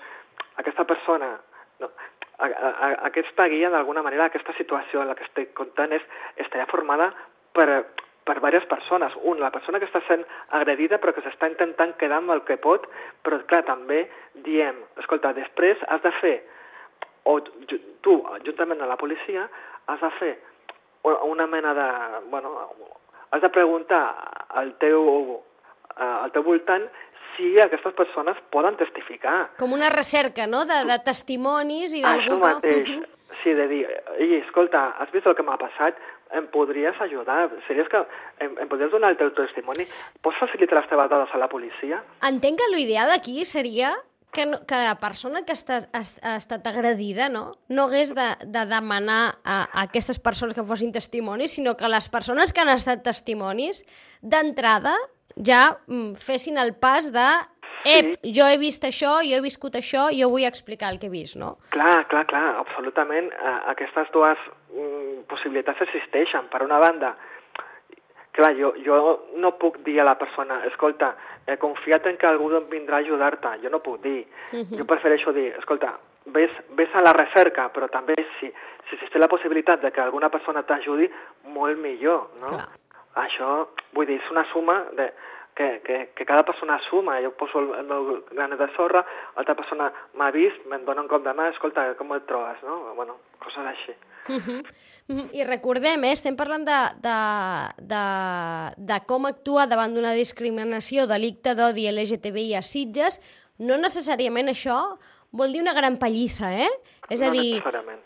aquesta 0.56 0.84
persona, 0.88 1.34
no? 1.80 1.90
a, 2.38 2.46
a, 2.48 2.88
aquesta 3.10 3.46
guia, 3.52 3.70
d'alguna 3.70 4.02
manera, 4.02 4.26
aquesta 4.30 4.56
situació 4.58 5.02
en 5.02 5.12
la 5.12 5.18
que 5.18 5.26
estic 5.28 5.52
contant 5.54 5.92
és, 5.92 6.04
estarà 6.40 6.66
formada 6.70 7.12
per, 7.54 7.84
per 8.24 8.38
diverses 8.38 8.66
persones. 8.70 9.14
Un, 9.22 9.40
la 9.40 9.52
persona 9.54 9.80
que 9.80 9.88
està 9.88 10.00
sent 10.08 10.24
agredida 10.56 10.98
però 11.00 11.14
que 11.14 11.24
s'està 11.24 11.50
intentant 11.50 11.94
quedar 12.00 12.22
amb 12.22 12.34
el 12.34 12.42
que 12.48 12.56
pot, 12.60 12.88
però 13.22 13.40
clar, 13.50 13.64
també 13.68 14.04
diem, 14.46 14.80
escolta, 15.02 15.34
després 15.36 15.80
has 15.88 16.02
de 16.04 16.12
fer, 16.20 16.34
o 17.28 17.38
tu, 17.44 18.18
juntament 18.46 18.80
amb 18.80 18.92
la 18.92 19.00
policia, 19.00 19.48
has 19.92 20.00
de 20.00 20.12
fer 20.18 20.34
una 21.04 21.46
mena 21.46 21.74
de... 21.76 21.88
Bueno, 22.32 22.54
has 23.30 23.42
de 23.42 23.50
preguntar 23.50 24.02
al 24.48 24.74
teu, 24.78 25.42
eh, 25.96 26.04
al 26.04 26.32
teu 26.32 26.44
voltant 26.46 26.86
si 27.36 27.54
aquestes 27.60 27.94
persones 27.96 28.38
poden 28.54 28.76
testificar. 28.80 29.50
Com 29.58 29.74
una 29.76 29.90
recerca, 29.92 30.46
no?, 30.46 30.64
de, 30.68 30.84
de 30.88 30.98
testimonis 31.06 31.92
i 31.92 32.02
Això 32.02 32.08
d'algú 32.08 32.38
que... 32.40 32.54
mateix. 32.54 32.88
Mhm. 32.88 33.10
Sí, 33.42 33.52
de 33.52 33.66
dir, 33.68 33.82
ei, 34.16 34.38
escolta, 34.38 34.94
has 35.02 35.10
vist 35.12 35.26
el 35.26 35.34
que 35.36 35.44
m'ha 35.44 35.58
passat? 35.60 35.98
Em 36.32 36.46
podries 36.48 36.96
ajudar? 37.04 37.50
Series 37.66 37.90
que 37.92 38.00
em, 38.40 38.54
em 38.62 38.70
podries 38.70 38.92
donar 38.94 39.10
el 39.12 39.18
teu 39.20 39.34
testimoni? 39.36 39.84
Pots 40.24 40.38
facilitar 40.40 40.78
les 40.78 40.88
teves 40.88 41.10
dades 41.10 41.34
a 41.34 41.40
la 41.42 41.50
policia? 41.52 42.00
Entenc 42.24 42.62
que 42.62 42.70
l'ideal 42.72 43.12
aquí 43.12 43.44
seria 43.44 43.92
que, 44.34 44.46
no, 44.46 44.62
que 44.66 44.76
la 44.80 44.96
persona 45.00 45.44
que 45.46 45.54
està, 45.54 45.78
ha, 45.92 46.02
ha 46.02 46.34
estat 46.36 46.66
agredida 46.66 47.28
no, 47.28 47.44
no 47.68 47.86
hagués 47.88 48.14
de, 48.16 48.26
de 48.44 48.64
demanar 48.70 49.22
a, 49.44 49.62
a 49.62 49.84
aquestes 49.86 50.18
persones 50.18 50.56
que 50.56 50.64
fossin 50.66 50.92
testimonis, 50.92 51.54
sinó 51.56 51.76
que 51.76 51.88
les 51.88 52.08
persones 52.12 52.52
que 52.52 52.64
han 52.64 52.72
estat 52.74 53.04
testimonis, 53.06 53.84
d'entrada, 54.20 54.96
ja 55.36 55.76
mm, 55.86 56.14
fessin 56.20 56.58
el 56.58 56.74
pas 56.80 57.10
de 57.12 57.26
ep, 57.84 58.14
jo 58.36 58.46
he 58.48 58.58
vist 58.58 58.84
això, 58.86 59.18
jo 59.26 59.36
he 59.38 59.44
viscut 59.44 59.76
això, 59.76 60.08
jo 60.14 60.30
vull 60.32 60.46
explicar 60.48 60.92
el 60.92 60.98
que 61.00 61.10
he 61.10 61.12
vist, 61.12 61.36
no? 61.40 61.56
Clar, 61.74 62.06
clar, 62.08 62.24
clar, 62.30 62.46
absolutament. 62.62 63.30
Eh, 63.32 63.58
aquestes 63.74 64.10
dues 64.14 64.40
mm, 64.72 65.24
possibilitats 65.30 65.84
existeixen. 65.84 66.48
Per 66.52 66.62
una 66.64 66.80
banda, 66.82 67.14
clar, 68.32 68.54
jo, 68.58 68.72
jo 68.86 69.00
no 69.42 69.54
puc 69.60 69.82
dir 69.86 70.00
a 70.00 70.08
la 70.08 70.16
persona, 70.20 70.62
escolta, 70.70 71.14
he 71.46 71.58
confiat 71.60 72.06
en 72.08 72.16
que 72.16 72.28
algú 72.30 72.48
vindrà 72.70 73.02
a 73.02 73.04
ajudar-te, 73.04 73.58
jo 73.62 73.70
no 73.70 73.82
puc 73.84 74.00
dir. 74.02 74.24
Uh 74.52 74.64
-huh. 74.64 74.78
Jo 74.78 74.84
prefereixo 74.84 75.32
dir, 75.32 75.52
escolta, 75.58 75.98
ves, 76.26 76.50
ves 76.70 76.94
a 76.94 77.02
la 77.02 77.12
recerca, 77.12 77.70
però 77.72 77.88
també 77.88 78.14
si, 78.38 78.46
si 78.88 78.94
existeix 78.96 79.20
la 79.20 79.28
possibilitat 79.28 79.82
de 79.82 79.90
que 79.90 80.00
alguna 80.00 80.30
persona 80.30 80.62
t'ajudi, 80.62 81.10
molt 81.44 81.78
millor, 81.78 82.30
no? 82.40 82.48
Clar. 82.48 82.83
Això, 83.22 83.68
vull 83.94 84.06
dir, 84.10 84.18
és 84.18 84.30
una 84.32 84.44
suma 84.50 84.80
de, 84.98 85.10
que, 85.54 85.82
que, 85.86 86.12
que 86.16 86.26
cada 86.26 86.42
persona 86.42 86.80
suma. 86.90 87.20
Jo 87.22 87.30
poso 87.38 87.60
el, 87.60 87.70
el 87.78 87.86
meu 87.86 88.08
granet 88.32 88.58
de 88.58 88.68
sorra, 88.76 89.04
altra 89.40 89.54
persona 89.54 89.90
m'ha 90.18 90.30
vist, 90.34 90.66
me'n 90.70 90.84
dona 90.86 91.04
un 91.04 91.10
cop 91.10 91.24
de 91.24 91.34
mà, 91.36 91.48
escolta, 91.52 91.86
com 91.98 92.12
et 92.16 92.26
trobes, 92.30 92.60
no? 92.66 92.80
Bueno, 92.98 93.16
coses 93.42 93.70
així. 93.70 93.94
Uh. 94.28 94.34
Uh 94.34 94.40
-huh. 94.40 95.30
I 95.32 95.44
recordem, 95.44 96.04
eh, 96.04 96.12
estem 96.12 96.36
parlant 96.36 96.64
de, 96.64 96.80
de, 97.06 97.18
de, 97.92 98.04
de 98.76 99.00
com 99.06 99.26
actuar 99.26 99.68
davant 99.68 99.94
d'una 99.94 100.14
discriminació, 100.14 101.06
delicte 101.06 101.54
d'odi 101.54 101.90
LGTBI 101.90 102.54
a 102.54 102.62
Sitges. 102.62 103.20
No 103.58 103.76
necessàriament 103.76 104.48
això 104.48 104.98
vol 105.34 105.54
dir 105.54 105.62
una 105.64 105.74
gran 105.74 105.98
pallissa, 105.98 106.52
eh? 106.54 106.70
És 107.12 107.20
No 107.20 107.28
a 107.28 107.34
dir, 107.34 107.58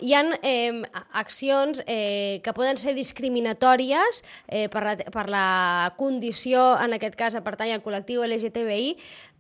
hi 0.03 0.15
ha 0.17 0.23
eh, 0.43 0.83
accions 1.21 1.85
eh, 1.87 2.41
que 2.43 2.55
poden 2.57 2.81
ser 2.81 2.97
discriminatòries 2.97 4.23
eh, 4.49 4.67
per, 4.73 4.83
la, 4.83 4.95
per 5.15 5.29
la 5.31 5.49
condició, 6.01 6.73
en 6.83 6.97
aquest 6.97 7.15
cas, 7.21 7.37
a 7.39 7.45
pertany 7.47 7.77
al 7.77 7.85
col·lectiu 7.85 8.25
LGTBI, 8.27 8.97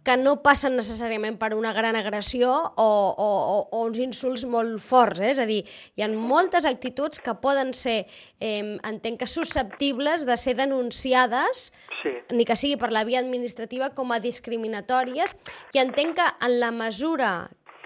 que 0.06 0.14
no 0.16 0.38
passen 0.40 0.78
necessàriament 0.78 1.36
per 1.40 1.50
una 1.52 1.74
gran 1.76 1.96
agressió 1.98 2.48
o, 2.48 2.86
o, 2.86 3.26
o, 3.26 3.56
o 3.66 3.80
uns 3.82 3.98
insults 4.00 4.46
molt 4.48 4.78
forts. 4.80 5.20
Eh? 5.20 5.32
És 5.34 5.40
a 5.42 5.44
dir, 5.48 5.58
hi 5.98 6.04
ha 6.04 6.08
moltes 6.08 6.64
actituds 6.68 7.20
que 7.20 7.34
poden 7.42 7.74
ser, 7.76 7.98
eh, 8.40 8.78
entenc 8.88 9.20
que 9.20 9.28
susceptibles 9.28 10.24
de 10.28 10.38
ser 10.40 10.56
denunciades 10.60 11.68
Sí, 11.98 12.12
ni 12.30 12.44
que 12.46 12.54
sigui 12.54 12.76
per 12.78 12.92
la 12.94 13.02
via 13.02 13.18
administrativa 13.18 13.90
com 13.96 14.12
a 14.14 14.20
discriminatòries 14.22 15.34
i 15.74 15.80
entenc 15.82 16.14
que 16.20 16.26
en 16.46 16.58
la 16.62 16.70
mesura 16.70 17.32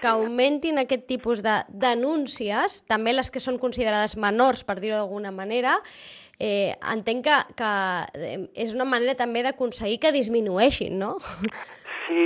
que 0.03 0.11
augmentin 0.11 0.81
aquest 0.81 1.05
tipus 1.07 1.39
de 1.45 1.55
denúncies, 1.71 2.81
també 2.91 3.13
les 3.15 3.31
que 3.31 3.39
són 3.39 3.55
considerades 3.61 4.17
menors, 4.19 4.65
per 4.67 4.75
dir-ho 4.83 4.97
d'alguna 4.99 5.31
manera, 5.31 5.77
eh, 6.43 6.73
entenc 6.91 7.23
que, 7.23 7.37
que 7.55 7.69
eh, 8.19 8.39
és 8.65 8.73
una 8.75 8.87
manera 8.89 9.15
també 9.15 9.45
d'aconseguir 9.45 10.01
que 10.03 10.11
disminueixin, 10.11 10.97
no? 10.99 11.15
sí, 12.07 12.25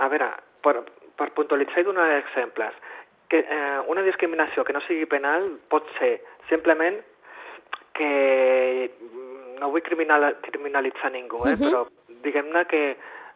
a 0.00 0.08
veure, 0.08 0.30
per, 0.64 0.78
per 1.18 1.28
puntualitzar 1.36 1.84
i 1.84 1.88
donar 1.90 2.08
exemples, 2.16 2.72
que 3.28 3.42
eh, 3.44 3.78
una 3.92 4.00
discriminació 4.06 4.64
que 4.64 4.72
no 4.72 4.80
sigui 4.86 5.04
penal 5.10 5.44
pot 5.68 5.84
ser 5.98 6.14
simplement 6.48 6.96
que 7.98 8.88
mm, 8.88 9.58
no 9.60 9.68
vull 9.74 9.84
criminal, 9.84 10.30
criminalitzar 10.46 11.12
ningú, 11.12 11.42
eh, 11.44 11.56
Mhm. 11.58 11.66
però 11.68 11.84
diguem-ne 12.24 12.64
que, 12.70 12.82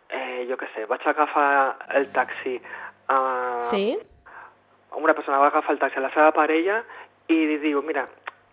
eh, 0.09 0.47
jo 0.49 0.57
què 0.57 0.69
sé, 0.75 0.87
vaig 0.89 1.05
agafar 1.07 1.77
el 1.99 2.09
taxi 2.17 2.57
a, 3.13 3.63
Sí? 3.69 3.99
una 4.97 5.15
persona 5.15 5.39
va 5.39 5.49
agafar 5.49 5.73
el 5.73 5.81
taxi 5.81 5.99
a 5.99 6.03
la 6.05 6.11
seva 6.15 6.33
parella 6.37 6.83
i 7.33 7.39
li 7.49 7.59
diu, 7.63 7.81
mira, 7.83 8.07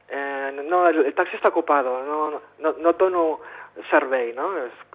eh, 0.07 0.51
no, 0.63 0.85
el, 0.87 1.01
taxi 1.17 1.37
està 1.37 1.51
ocupado, 1.51 1.99
no, 2.07 2.19
no, 2.63 2.73
no 2.77 2.93
et 2.93 3.01
dono 3.01 3.25
servei, 3.89 4.31
no? 4.37 4.51
És, 4.65 4.85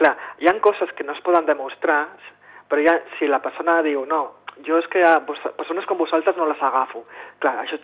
clar, 0.00 0.16
hi 0.40 0.48
ha 0.48 0.56
coses 0.64 0.92
que 0.96 1.04
no 1.04 1.14
es 1.16 1.22
poden 1.24 1.46
demostrar, 1.46 2.06
però 2.70 2.82
ja, 2.82 2.96
si 3.18 3.28
la 3.28 3.42
persona 3.44 3.80
diu, 3.86 4.04
no, 4.08 4.22
jo 4.66 4.80
és 4.80 4.88
que 4.92 5.04
a 5.04 5.18
vos, 5.26 5.40
persones 5.58 5.86
com 5.86 6.00
vosaltres 6.00 6.36
no 6.36 6.48
les 6.48 6.62
agafo. 6.62 7.04
Clar, 7.44 7.58
això 7.62 7.78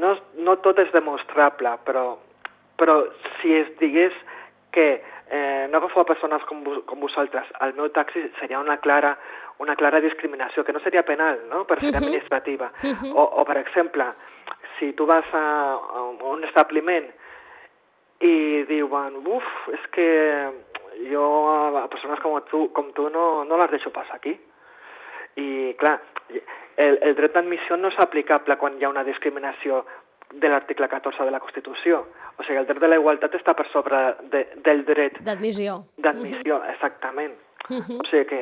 no, 0.00 0.14
no 0.44 0.56
tot 0.62 0.78
és 0.82 0.92
demostrable, 0.92 1.76
però, 1.86 2.06
però 2.80 3.00
si 3.40 3.54
es 3.56 3.70
digués 3.80 4.14
que 4.74 5.02
eh, 5.30 5.66
no 5.70 5.78
agafo 5.78 6.00
a 6.00 6.06
persones 6.06 6.42
com, 6.44 6.62
vos, 6.64 6.82
com 6.86 7.00
vosaltres 7.00 7.48
al 7.60 7.74
meu 7.74 7.90
taxi 7.90 8.22
seria 8.40 8.60
una 8.60 8.78
clara, 8.78 9.16
una 9.58 9.76
clara 9.76 10.00
discriminació, 10.00 10.64
que 10.64 10.72
no 10.72 10.80
seria 10.80 11.04
penal, 11.04 11.40
no? 11.50 11.64
però 11.64 11.80
seria 11.80 11.98
administrativa. 11.98 12.70
Mhm. 12.82 13.12
o, 13.14 13.22
o, 13.40 13.44
per 13.44 13.58
exemple, 13.58 14.06
si 14.78 14.92
tu 14.92 15.06
vas 15.06 15.26
a, 15.32 15.44
a 15.74 16.02
un 16.30 16.44
establiment 16.44 17.08
i 18.20 18.64
diuen, 18.68 19.20
uf, 19.26 19.50
és 19.72 19.86
que 19.92 20.08
jo 21.10 21.24
a, 21.50 21.84
a 21.84 21.88
persones 21.88 22.20
com 22.20 22.36
tu, 22.50 22.68
com 22.72 22.92
tu 22.92 23.08
no, 23.10 23.44
no 23.44 23.58
les 23.58 23.70
deixo 23.70 23.90
passar 23.90 24.16
aquí. 24.16 24.34
I, 25.36 25.74
clar, 25.78 25.98
el, 26.76 26.98
el 27.02 27.14
dret 27.18 27.34
d'admissió 27.34 27.76
no 27.76 27.90
és 27.90 27.98
aplicable 28.02 28.56
quan 28.60 28.78
hi 28.78 28.86
ha 28.86 28.92
una 28.92 29.04
discriminació 29.06 29.82
de 30.40 30.48
l'article 30.48 30.88
14 30.88 31.24
de 31.24 31.30
la 31.30 31.40
Constitució. 31.40 32.04
O 32.38 32.42
sigui, 32.42 32.58
el 32.58 32.66
dret 32.66 32.82
de 32.82 32.90
la 32.90 32.98
igualtat 32.98 33.34
està 33.38 33.54
per 33.54 33.66
sobre 33.70 34.00
de, 34.32 34.44
del 34.66 34.84
dret 34.88 35.20
D'admissió. 35.22 35.84
d'admissió, 36.02 36.60
exactament. 36.72 37.34
Mhm. 37.68 38.00
O 38.00 38.06
sigui 38.10 38.26
que, 38.26 38.40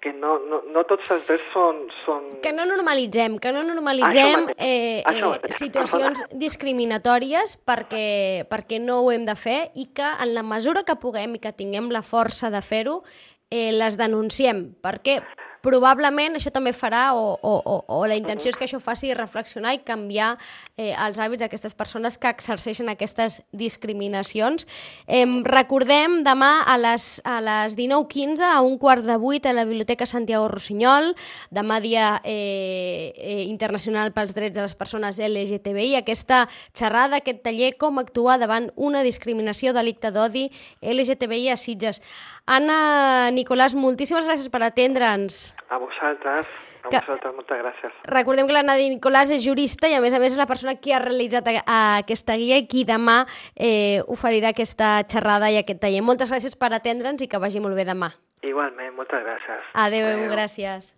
que 0.00 0.12
no, 0.12 0.38
no, 0.38 0.62
no 0.72 0.84
tots 0.88 1.10
els 1.10 1.26
drets 1.28 1.44
són... 1.52 1.82
són... 2.04 2.28
Que 2.42 2.52
no 2.54 2.64
normalitzem, 2.68 3.38
que 3.42 3.52
no 3.52 3.64
normalitzem 3.66 4.32
Això 4.32 4.44
mateix, 4.46 4.62
eh, 4.64 5.02
eh, 5.04 5.52
situacions 5.58 6.24
discriminatòries 6.40 7.58
perquè, 7.68 8.46
perquè 8.50 8.80
no 8.80 9.02
ho 9.02 9.10
hem 9.12 9.26
de 9.28 9.36
fer 9.38 9.58
i 9.74 9.90
que 9.94 10.08
en 10.08 10.34
la 10.34 10.46
mesura 10.46 10.84
que 10.88 10.96
puguem 10.96 11.36
i 11.36 11.42
que 11.42 11.52
tinguem 11.52 11.90
la 11.94 12.02
força 12.06 12.52
de 12.54 12.62
fer-ho, 12.62 13.02
eh, 13.50 13.72
les 13.74 13.98
denunciem. 14.00 14.70
Perquè 14.84 15.20
probablement 15.64 16.38
això 16.38 16.52
també 16.54 16.72
farà 16.76 17.12
o, 17.16 17.32
o, 17.42 17.54
o, 17.58 17.76
o 17.98 18.00
la 18.08 18.16
intenció 18.18 18.52
és 18.52 18.58
que 18.58 18.66
això 18.68 18.80
faci 18.82 19.12
reflexionar 19.16 19.74
i 19.76 19.82
canviar 19.86 20.34
eh, 20.76 20.92
els 20.92 21.18
hàbits 21.18 21.42
d'aquestes 21.44 21.74
persones 21.78 22.18
que 22.18 22.30
exerceixen 22.30 22.88
aquestes 22.92 23.40
discriminacions. 23.52 24.66
Eh, 25.06 25.24
recordem 25.48 26.22
demà 26.26 26.62
a 26.66 26.78
les, 26.80 27.08
a 27.24 27.38
les 27.44 27.76
19.15 27.78 28.44
a 28.46 28.60
un 28.62 28.78
quart 28.78 29.04
de 29.06 29.18
vuit 29.20 29.46
a 29.46 29.54
la 29.56 29.66
Biblioteca 29.68 30.06
Santiago 30.06 30.48
Rossinyol, 30.48 31.12
demà 31.54 31.80
dia 31.84 32.08
eh, 32.24 33.12
eh, 33.16 33.44
internacional 33.48 34.12
pels 34.16 34.34
drets 34.36 34.56
de 34.56 34.64
les 34.64 34.76
persones 34.78 35.18
LGTBI, 35.18 35.96
aquesta 35.98 36.46
xerrada, 36.72 37.18
aquest 37.18 37.42
taller, 37.46 37.74
com 37.78 37.98
actuar 37.98 38.38
davant 38.40 38.70
una 38.76 39.02
discriminació, 39.06 39.74
delicte 39.76 40.12
d'odi 40.14 40.48
LGTBI 40.82 41.50
a 41.52 41.58
Sitges. 41.60 42.02
Anna, 42.48 43.30
Nicolàs, 43.34 43.76
moltíssimes 43.76 44.24
gràcies 44.24 44.48
per 44.52 44.62
atendre'ns. 44.64 45.47
A 45.68 45.78
vosaltres, 45.78 46.46
a 46.84 46.88
Que- 46.88 47.00
vosaltres, 47.00 47.34
moltes 47.34 47.58
gràcies. 47.62 47.92
Recordem 48.04 48.46
que 48.46 48.52
l'Anna 48.56 48.76
Nicolàs 48.78 49.30
és 49.34 49.42
jurista 49.44 49.88
i 49.90 49.94
a 49.94 50.00
més 50.00 50.14
a 50.14 50.20
més 50.22 50.32
és 50.32 50.38
la 50.38 50.46
persona 50.46 50.76
qui 50.76 50.92
ha 50.92 50.98
realitzat 51.02 51.48
a, 51.48 51.56
a 51.66 51.78
aquesta 52.04 52.36
guia 52.36 52.56
i 52.62 52.66
qui 52.70 52.84
demà 52.88 53.26
eh, 53.56 54.00
oferirà 54.06 54.50
aquesta 54.54 55.02
xerrada 55.10 55.50
i 55.50 55.58
aquest 55.60 55.80
taller. 55.82 56.02
Moltes 56.02 56.30
gràcies 56.30 56.56
per 56.56 56.72
atendre'ns 56.72 57.22
i 57.22 57.28
que 57.28 57.38
vagi 57.42 57.60
molt 57.60 57.74
bé 57.76 57.84
demà. 57.88 58.12
Igualment, 58.46 58.92
moltes 58.94 59.18
gràcies. 59.26 59.64
Adéu, 59.74 60.06
Adéu. 60.06 60.30
gràcies. 60.30 60.86